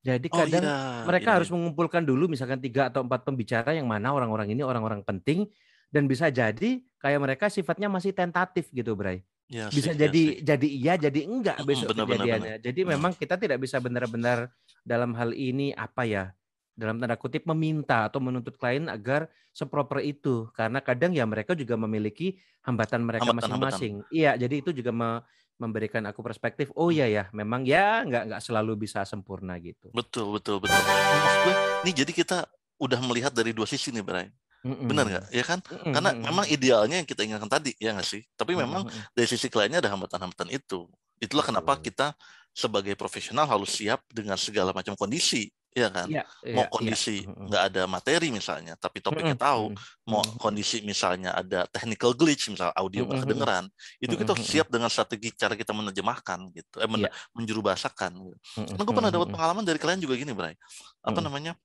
Jadi 0.05 0.29
oh, 0.29 0.37
kadang 0.37 0.61
iya, 0.61 1.01
mereka 1.01 1.29
iya. 1.33 1.35
harus 1.41 1.49
iya. 1.49 1.55
mengumpulkan 1.57 2.05
dulu 2.05 2.29
misalkan 2.29 2.61
tiga 2.61 2.93
atau 2.93 3.01
empat 3.01 3.25
pembicara 3.25 3.73
yang 3.73 3.89
mana 3.89 4.13
orang-orang 4.13 4.53
ini 4.53 4.61
orang-orang 4.61 5.01
penting 5.01 5.49
dan 5.89 6.05
bisa 6.05 6.29
jadi 6.29 6.77
kayak 7.01 7.19
mereka 7.25 7.49
sifatnya 7.49 7.89
masih 7.89 8.13
tentatif 8.13 8.69
gitu, 8.69 8.93
Bray. 8.93 9.25
Ya, 9.45 9.69
bisa 9.69 9.93
sih, 9.93 9.97
jadi 9.97 10.23
ya, 10.41 10.57
jadi 10.57 10.67
iya 10.69 10.93
jadi 10.97 11.19
enggak 11.25 11.57
besok 11.65 11.93
benar, 11.93 12.05
kejadiannya. 12.05 12.37
Benar, 12.37 12.57
benar. 12.61 12.65
Jadi 12.69 12.81
hmm. 12.81 12.89
memang 12.97 13.11
kita 13.17 13.35
tidak 13.37 13.57
bisa 13.61 13.77
benar-benar 13.81 14.37
dalam 14.85 15.11
hal 15.17 15.33
ini 15.33 15.73
apa 15.73 16.05
ya 16.05 16.33
dalam 16.75 16.99
tanda 16.99 17.15
kutip 17.15 17.47
meminta 17.47 18.09
atau 18.09 18.19
menuntut 18.19 18.59
klien 18.59 18.85
agar 18.91 19.31
seproper 19.55 20.03
itu 20.03 20.51
karena 20.51 20.83
kadang 20.83 21.15
ya 21.15 21.23
mereka 21.23 21.55
juga 21.55 21.79
memiliki 21.79 22.35
hambatan 22.67 23.05
mereka 23.05 23.31
masing-masing. 23.31 24.03
Iya, 24.11 24.35
jadi 24.35 24.55
itu 24.59 24.75
juga 24.75 24.91
me 24.91 25.09
memberikan 25.55 26.03
aku 26.07 26.19
perspektif. 26.19 26.71
Oh 26.75 26.91
iya 26.91 27.07
ya, 27.07 27.23
memang 27.31 27.63
ya 27.63 28.03
nggak 28.03 28.23
nggak 28.31 28.41
selalu 28.43 28.87
bisa 28.87 29.07
sempurna 29.07 29.55
gitu. 29.59 29.87
Betul 29.95 30.35
betul 30.35 30.59
betul. 30.59 30.75
Maksud 30.75 31.39
gue, 31.47 31.55
nih 31.87 31.93
jadi 32.03 32.11
kita 32.11 32.37
udah 32.75 32.99
melihat 33.07 33.31
dari 33.31 33.55
dua 33.55 33.63
sisi 33.63 33.91
nih, 33.91 34.03
Bray. 34.03 34.27
Mm-mm. 34.65 34.89
Benar 34.89 35.05
nggak? 35.07 35.25
Ya 35.31 35.43
kan? 35.45 35.59
Mm-mm. 35.61 35.93
Karena 35.93 36.09
memang 36.11 36.45
idealnya 36.49 36.97
yang 36.99 37.07
kita 37.07 37.21
inginkan 37.23 37.47
tadi, 37.47 37.71
ya 37.77 37.95
nggak 37.95 38.07
sih? 38.07 38.25
Tapi 38.35 38.57
memang 38.57 38.89
Mm-mm. 38.89 39.13
dari 39.13 39.27
sisi 39.29 39.47
kliennya 39.47 39.79
ada 39.79 39.93
hambatan-hambatan 39.93 40.49
itu. 40.51 40.89
Itulah 41.21 41.45
kenapa 41.45 41.79
kita 41.79 42.17
sebagai 42.51 42.95
profesional 42.99 43.47
harus 43.47 43.71
siap 43.71 44.03
dengan 44.11 44.35
segala 44.35 44.71
macam 44.71 44.95
kondisi 44.95 45.51
ya 45.75 45.91
kan? 45.91 46.07
Ya, 46.07 46.23
mau 46.55 46.63
ya, 46.63 46.71
kondisi 46.71 47.27
nggak 47.27 47.61
ya. 47.61 47.67
ada 47.67 47.81
materi 47.83 48.31
misalnya 48.31 48.79
tapi 48.79 49.03
topiknya 49.03 49.35
tahu. 49.35 49.75
mau 50.07 50.23
kondisi 50.39 50.79
misalnya 50.85 51.35
ada 51.35 51.67
technical 51.67 52.15
glitch 52.15 52.47
misalnya 52.47 52.71
audio 52.79 53.03
nggak 53.03 53.27
kedengeran 53.27 53.65
itu 53.99 54.15
kita 54.15 54.33
siap 54.39 54.71
dengan 54.71 54.88
strategi 54.88 55.35
cara 55.35 55.57
kita 55.57 55.75
menerjemahkan 55.75 56.39
gitu 56.55 56.79
eh 56.79 56.88
men 56.88 57.05
ya. 57.05 57.11
menjuru 57.35 57.59
bahasakan 57.59 58.15
gitu. 58.31 58.38
Nah, 58.71 58.83
gue 58.88 58.95
pernah 58.95 59.11
dapat 59.11 59.27
pengalaman 59.35 59.67
dari 59.67 59.75
klien 59.75 59.99
juga 59.99 60.15
gini 60.15 60.31
Bray. 60.31 60.55
Apa 61.03 61.19
namanya? 61.19 61.59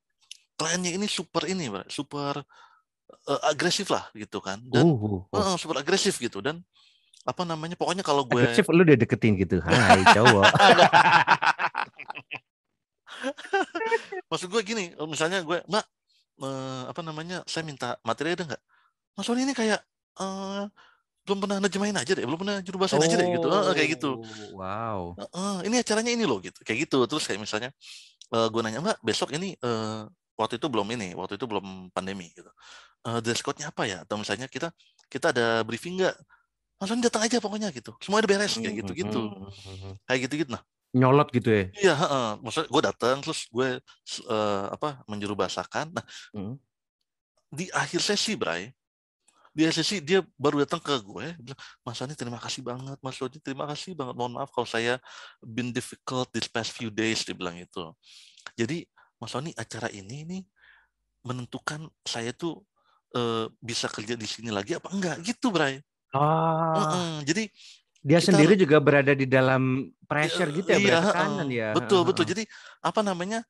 Kliennya 0.58 0.90
ini 0.98 1.06
super 1.06 1.46
ini 1.46 1.70
Bray 1.70 1.86
super 1.86 2.42
uh, 3.30 3.40
agresif 3.46 3.92
lah 3.94 4.10
gitu 4.16 4.42
kan 4.42 4.58
dan 4.66 4.84
uh, 4.90 5.22
uh, 5.30 5.36
uh. 5.36 5.56
super 5.60 5.78
agresif 5.78 6.18
gitu 6.18 6.42
dan 6.42 6.58
apa 7.20 7.44
namanya 7.44 7.76
pokoknya 7.76 8.00
kalau 8.00 8.24
gue 8.24 8.40
agresif 8.40 8.64
lu 8.72 8.82
udah 8.82 8.96
deketin 8.96 9.36
gitu. 9.36 9.60
Hai 9.60 10.02
cowok 10.16 10.44
Maksud 14.30 14.48
gue 14.48 14.62
gini, 14.64 14.84
misalnya 15.06 15.44
gue, 15.44 15.58
Mbak, 15.66 15.84
uh, 16.44 16.84
apa 16.90 17.00
namanya, 17.04 17.44
saya 17.44 17.62
minta 17.64 17.96
materi 18.02 18.34
ada 18.34 18.44
nggak? 18.46 18.62
Mas 19.16 19.24
Sony 19.26 19.44
ini 19.44 19.52
kayak 19.52 19.80
uh, 20.22 20.64
belum 21.26 21.38
pernah 21.44 21.56
nerjemahin 21.60 21.96
aja 21.96 22.12
deh, 22.16 22.24
belum 22.24 22.40
pernah 22.40 22.58
juru 22.64 22.80
bahasa 22.80 22.96
oh, 22.96 23.04
aja 23.04 23.16
deh 23.16 23.28
gitu, 23.28 23.48
uh, 23.50 23.74
kayak 23.76 24.00
gitu. 24.00 24.10
Wow. 24.56 25.14
Uh, 25.30 25.60
ini 25.68 25.78
acaranya 25.82 26.10
ini 26.10 26.24
loh 26.24 26.40
gitu, 26.40 26.56
kayak 26.64 26.88
gitu. 26.88 27.04
Terus 27.04 27.24
kayak 27.28 27.40
misalnya 27.42 27.70
uh, 28.32 28.48
gue 28.48 28.60
nanya 28.64 28.80
Mbak, 28.80 28.98
besok 29.04 29.36
ini 29.36 29.54
uh, 29.60 30.08
waktu 30.40 30.56
itu 30.56 30.66
belum 30.72 30.88
ini, 30.96 31.12
waktu 31.12 31.36
itu 31.36 31.44
belum 31.44 31.92
pandemi 31.92 32.32
gitu. 32.32 32.48
Uh, 33.04 33.20
dress 33.20 33.44
code-nya 33.44 33.68
apa 33.68 33.84
ya? 33.84 34.04
Atau 34.04 34.16
misalnya 34.16 34.48
kita 34.48 34.72
kita 35.12 35.36
ada 35.36 35.60
briefing 35.66 36.00
nggak? 36.00 36.16
Langsung 36.80 37.04
datang 37.04 37.28
aja 37.28 37.36
pokoknya 37.44 37.68
gitu. 37.76 37.92
Semua 38.00 38.24
udah 38.24 38.30
beres 38.32 38.56
kayak 38.56 38.72
gitu-gitu. 38.80 39.20
Kayak 40.08 40.20
gitu-gitu. 40.24 40.50
Nah, 40.56 40.64
nyolot 40.90 41.28
gitu 41.30 41.48
ya? 41.50 41.64
Iya 41.76 41.94
uh, 41.94 42.32
maksudnya 42.42 42.68
gue 42.68 42.82
datang 42.82 43.16
terus 43.22 43.46
gue 43.50 43.78
uh, 44.26 44.64
apa 44.74 45.02
menjuru 45.06 45.38
bahasakan. 45.38 45.94
Nah 45.94 46.04
hmm. 46.34 46.54
di 47.50 47.66
akhir 47.70 48.02
sesi 48.02 48.34
Bray 48.34 48.70
di 49.50 49.66
akhir 49.66 49.82
sesi 49.82 49.98
dia 49.98 50.22
baru 50.38 50.62
datang 50.62 50.78
ke 50.78 50.94
gue 51.02 51.34
bilang 51.42 51.60
Mas 51.82 51.98
Ani 52.02 52.14
terima 52.14 52.38
kasih 52.38 52.62
banget. 52.62 52.98
Mas 53.02 53.18
Odi 53.22 53.38
terima 53.38 53.66
kasih 53.70 53.94
banget. 53.94 54.14
Mohon 54.18 54.42
maaf 54.42 54.50
kalau 54.50 54.66
saya 54.66 54.98
been 55.42 55.70
difficult 55.70 56.30
this 56.34 56.50
past 56.50 56.74
few 56.74 56.90
days 56.90 57.22
dia 57.22 57.34
bilang 57.34 57.58
itu 57.58 57.90
jadi 58.56 58.86
Mas 59.20 59.36
Oni 59.36 59.52
acara 59.52 59.92
ini 59.92 60.24
nih 60.24 60.42
menentukan 61.20 61.84
saya 62.08 62.32
tuh 62.32 62.64
uh, 63.12 63.52
bisa 63.60 63.84
kerja 63.92 64.16
di 64.16 64.24
sini 64.24 64.48
lagi 64.48 64.80
apa 64.80 64.88
enggak? 64.88 65.20
Gitu 65.20 65.52
Bray. 65.52 65.76
Ah. 66.10 66.74
Uh 66.74 66.80
-uh. 66.80 67.14
jadi 67.22 67.46
dia 68.00 68.18
kita, 68.20 68.32
sendiri 68.32 68.56
juga 68.56 68.80
berada 68.80 69.12
di 69.12 69.28
dalam 69.28 69.92
pressure 70.08 70.48
gitu 70.56 70.68
ya, 70.72 70.80
iya, 70.80 70.98
tekanan 71.04 71.48
ya. 71.52 71.68
Betul, 71.76 72.08
betul. 72.08 72.24
Jadi 72.24 72.48
apa 72.80 73.00
namanya? 73.04 73.44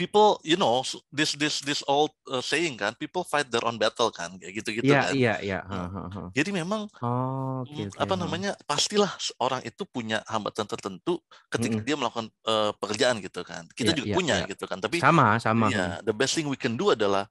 People, 0.00 0.40
you 0.40 0.56
know, 0.56 0.80
this 1.12 1.36
this 1.36 1.60
this 1.60 1.84
old 1.84 2.08
uh, 2.24 2.40
saying 2.40 2.80
kan, 2.80 2.96
people 2.96 3.20
fight 3.20 3.44
their 3.52 3.60
own 3.68 3.76
battle 3.76 4.08
kan, 4.08 4.32
kayak 4.40 4.56
gitu-gitu 4.56 4.88
yeah, 4.88 5.04
kan. 5.04 5.12
Iya, 5.12 5.34
iya, 5.44 5.58
iya. 5.60 6.32
Jadi 6.32 6.56
memang 6.56 6.88
oh, 7.04 7.68
okay, 7.68 7.92
okay, 7.92 8.00
apa 8.00 8.16
namanya? 8.16 8.56
Pastilah 8.64 9.12
orang 9.36 9.60
itu 9.60 9.84
punya 9.84 10.24
hambatan 10.24 10.64
tertentu 10.64 11.20
ketika 11.52 11.76
mm 11.76 11.80
-hmm. 11.84 11.88
dia 11.92 11.96
melakukan 12.00 12.26
uh, 12.48 12.72
pekerjaan 12.80 13.20
gitu 13.20 13.44
kan. 13.44 13.68
Kita 13.76 13.92
yeah, 13.92 13.98
juga 14.00 14.06
yeah, 14.08 14.16
punya 14.16 14.36
yeah. 14.40 14.48
gitu 14.48 14.64
kan. 14.64 14.80
Tapi 14.80 15.04
sama, 15.04 15.36
sama. 15.36 15.68
Ya, 15.68 16.00
the 16.00 16.16
best 16.16 16.32
thing 16.32 16.48
we 16.48 16.56
can 16.56 16.80
do 16.80 16.96
adalah 16.96 17.28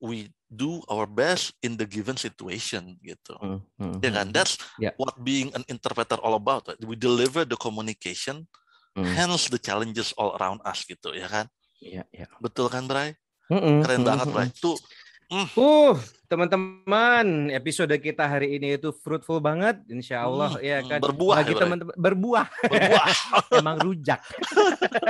we 0.00 0.30
do 0.48 0.80
our 0.88 1.04
best 1.04 1.52
in 1.60 1.76
the 1.76 1.84
given 1.84 2.16
situation 2.16 2.96
gitu. 3.04 3.36
Mm, 3.38 3.60
mm, 3.76 3.96
ya 4.00 4.10
kan? 4.14 4.26
That's 4.32 4.56
yeah. 4.80 4.94
what 4.96 5.14
being 5.20 5.52
an 5.52 5.62
interpreter 5.68 6.16
all 6.22 6.38
about. 6.38 6.66
We 6.80 6.96
deliver 6.96 7.44
the 7.44 7.58
communication, 7.58 8.48
mm. 8.96 9.04
hence 9.04 9.50
the 9.52 9.60
challenges 9.60 10.16
all 10.16 10.38
around 10.40 10.64
us 10.64 10.86
gitu, 10.86 11.12
ya 11.12 11.28
kan? 11.28 11.46
Iya, 11.78 12.02
yeah, 12.10 12.26
yeah. 12.26 12.30
Betul 12.40 12.72
kan, 12.72 12.88
Bray? 12.88 13.14
Mm 13.48 13.58
-mm, 13.60 13.76
Keren 13.84 14.00
mm 14.00 14.02
-mm. 14.02 14.08
banget, 14.08 14.26
Bray. 14.32 14.48
Tuh 14.56 14.78
Mm. 14.78 15.07
Uh, 15.28 15.92
teman-teman, 16.24 17.52
episode 17.52 17.92
kita 18.00 18.24
hari 18.24 18.56
ini 18.56 18.80
itu 18.80 18.88
fruitful 18.96 19.44
banget, 19.44 19.76
insya 19.92 20.24
Allah 20.24 20.56
mm. 20.56 20.64
ya 20.64 20.78
kan. 20.88 21.00
Berbuah, 21.04 21.36
bagi 21.44 21.52
ya, 21.52 21.60
teman-teman 21.60 21.94
berbuah. 22.00 22.46
Berbuah. 22.64 23.06
Emang 23.60 23.76
rujak. 23.76 24.24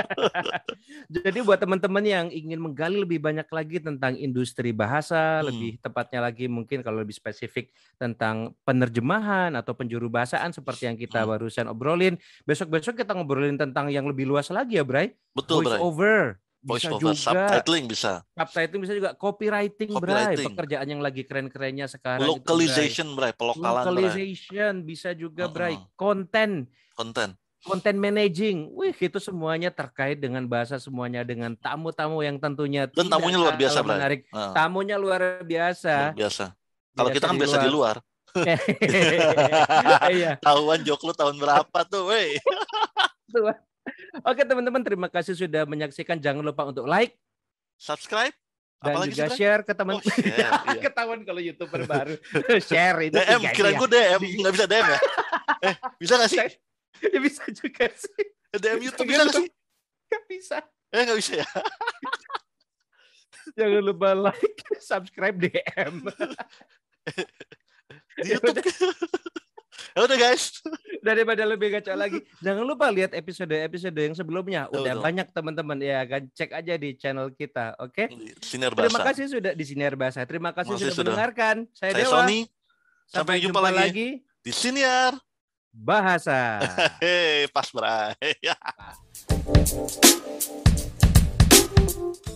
Jadi 1.23 1.39
buat 1.39 1.55
teman-teman 1.63 2.03
yang 2.03 2.27
ingin 2.35 2.59
menggali 2.59 2.99
lebih 2.99 3.23
banyak 3.23 3.47
lagi 3.47 3.79
tentang 3.79 4.19
industri 4.19 4.75
bahasa, 4.75 5.39
mm. 5.39 5.45
lebih 5.47 5.71
tepatnya 5.79 6.19
lagi 6.19 6.51
mungkin 6.51 6.83
kalau 6.83 6.99
lebih 6.99 7.15
spesifik 7.15 7.71
tentang 7.95 8.51
penerjemahan 8.67 9.55
atau 9.55 9.71
penjuru 9.71 10.11
bahasaan 10.11 10.51
seperti 10.51 10.91
yang 10.91 10.99
kita 10.99 11.23
mm. 11.23 11.27
barusan 11.31 11.71
obrolin. 11.71 12.19
Besok-besok 12.43 13.07
kita 13.07 13.15
ngobrolin 13.15 13.55
tentang 13.55 13.87
yang 13.87 14.03
lebih 14.03 14.27
luas 14.27 14.51
lagi 14.51 14.75
ya, 14.75 14.83
Bray. 14.83 15.15
Betul, 15.31 15.63
Voice 15.63 15.79
Bray. 15.79 15.79
over 15.79 16.19
voice 16.59 16.83
bisa 16.83 16.91
over, 16.91 17.01
juga. 17.01 17.15
subtitling 17.15 17.85
bisa. 17.87 18.11
Subtitling 18.35 18.81
bisa 18.83 18.93
juga 18.95 19.09
copywriting, 19.15 19.89
copywriting. 19.95 20.35
Bray. 20.35 20.47
Pekerjaan 20.51 20.87
yang 20.91 21.01
lagi 21.01 21.21
keren-kerennya 21.23 21.87
sekarang 21.87 22.27
Localization, 22.27 23.07
itu, 23.11 23.17
Bray. 23.17 23.31
Pelokalan, 23.35 23.83
Localization 23.87 24.73
Bray. 24.83 24.87
bisa 24.87 25.09
juga, 25.15 25.47
Bray. 25.47 25.75
Konten. 25.95 26.67
Konten. 26.95 27.39
Konten 27.59 27.95
managing. 27.99 28.71
Wih, 28.71 28.95
itu 28.95 29.19
semuanya 29.19 29.71
terkait 29.71 30.19
dengan 30.19 30.43
bahasa 30.47 30.79
semuanya 30.79 31.23
dengan 31.27 31.55
tamu-tamu 31.59 32.23
yang 32.23 32.39
tentunya 32.39 32.87
Dan 32.87 33.07
tamunya 33.07 33.39
luar 33.39 33.55
biasa, 33.55 33.79
Bray. 33.83 33.97
Menarik. 33.99 34.21
Uh. 34.31 34.51
Tamunya 34.55 34.95
luar 34.99 35.21
biasa. 35.43 36.11
Luar 36.11 36.19
biasa. 36.19 36.45
Kalau 36.95 37.09
kita 37.15 37.25
kan 37.31 37.35
biasa 37.39 37.57
di 37.63 37.71
luar. 37.71 37.95
iya. 40.13 40.37
Tahuan 40.45 40.79
jok 40.85 41.01
lu 41.07 41.13
tahun 41.15 41.35
berapa 41.39 41.79
tuh, 41.87 42.11
weh. 42.11 42.37
Oke 44.25 44.41
teman-teman, 44.45 44.81
terima 44.81 45.07
kasih 45.11 45.35
sudah 45.35 45.63
menyaksikan. 45.65 46.17
Jangan 46.19 46.43
lupa 46.43 46.67
untuk 46.67 46.85
like, 46.89 47.15
subscribe, 47.79 48.33
dan 48.79 48.95
Apalagi 48.95 49.11
juga 49.11 49.27
share 49.35 49.61
ke 49.67 49.73
teman. 49.75 49.99
Oh, 49.99 50.03
share, 50.03 50.55
iya. 50.71 50.79
Ketahuan 50.79 51.19
kalau 51.27 51.41
youtuber 51.43 51.83
baru 51.83 52.15
share 52.71 53.11
itu. 53.11 53.19
DM, 53.19 53.41
kira 53.51 53.75
gue 53.75 53.89
DM, 53.91 54.21
nggak 54.39 54.53
bisa 54.55 54.65
DM 54.71 54.87
ya? 54.87 54.99
eh, 55.67 55.75
bisa 55.99 56.13
nggak 56.15 56.31
sih? 56.31 56.39
Ya 57.03 57.19
bisa 57.19 57.43
juga 57.51 57.85
sih. 57.91 58.25
DM 58.55 58.79
YouTube 58.87 59.07
bisa 59.11 59.21
nggak 59.27 59.35
sih? 59.35 59.47
Gak 60.09 60.23
bisa. 60.31 60.57
Eh 60.95 61.01
nggak 61.03 61.19
bisa 61.19 61.31
ya? 61.43 61.47
Jangan 63.59 63.81
lupa 63.83 64.09
like, 64.15 64.63
subscribe, 64.79 65.35
DM. 65.35 66.07
Di 68.23 68.31
YouTube 68.31 68.63
ya 69.95 69.99
udah 70.05 70.17
guys. 70.17 70.61
Daripada 70.99 71.47
lebih 71.47 71.71
gacor 71.71 71.95
lagi 71.95 72.19
jangan 72.43 72.63
lupa 72.67 72.91
lihat 72.91 73.15
episode 73.15 73.55
episode 73.55 73.95
yang 73.95 74.15
sebelumnya. 74.15 74.67
Udah 74.71 74.95
Betul. 74.97 75.05
banyak 75.05 75.27
teman-teman. 75.31 75.77
Ya 75.79 76.03
kan? 76.05 76.27
Cek 76.31 76.51
aja 76.51 76.73
di 76.75 76.89
channel 76.99 77.31
kita 77.33 77.75
oke? 77.79 77.93
Okay? 77.95 78.07
terima 78.49 78.99
kasih 79.01 79.25
sudah 79.31 79.51
di 79.55 79.65
sinar 79.65 79.95
bahasa 79.95 80.27
terima 80.27 80.51
kasih 80.51 80.75
sudah, 80.75 80.91
sudah. 80.91 81.13
mendengarkan. 81.15 81.55
Saya, 81.71 81.91
saya 81.95 82.03
Dewa. 82.05 82.13
Sony. 82.25 82.39
sampai, 83.09 83.09
sampai 83.09 83.35
jumpa, 83.41 83.59
jumpa 83.59 83.71
lagi, 83.73 84.07
di 84.43 84.51
siniar. 84.53 85.17
Bahasa. 85.69 86.65
Hei, 87.03 87.45
pas 87.53 87.69
berakhir. 87.69 88.57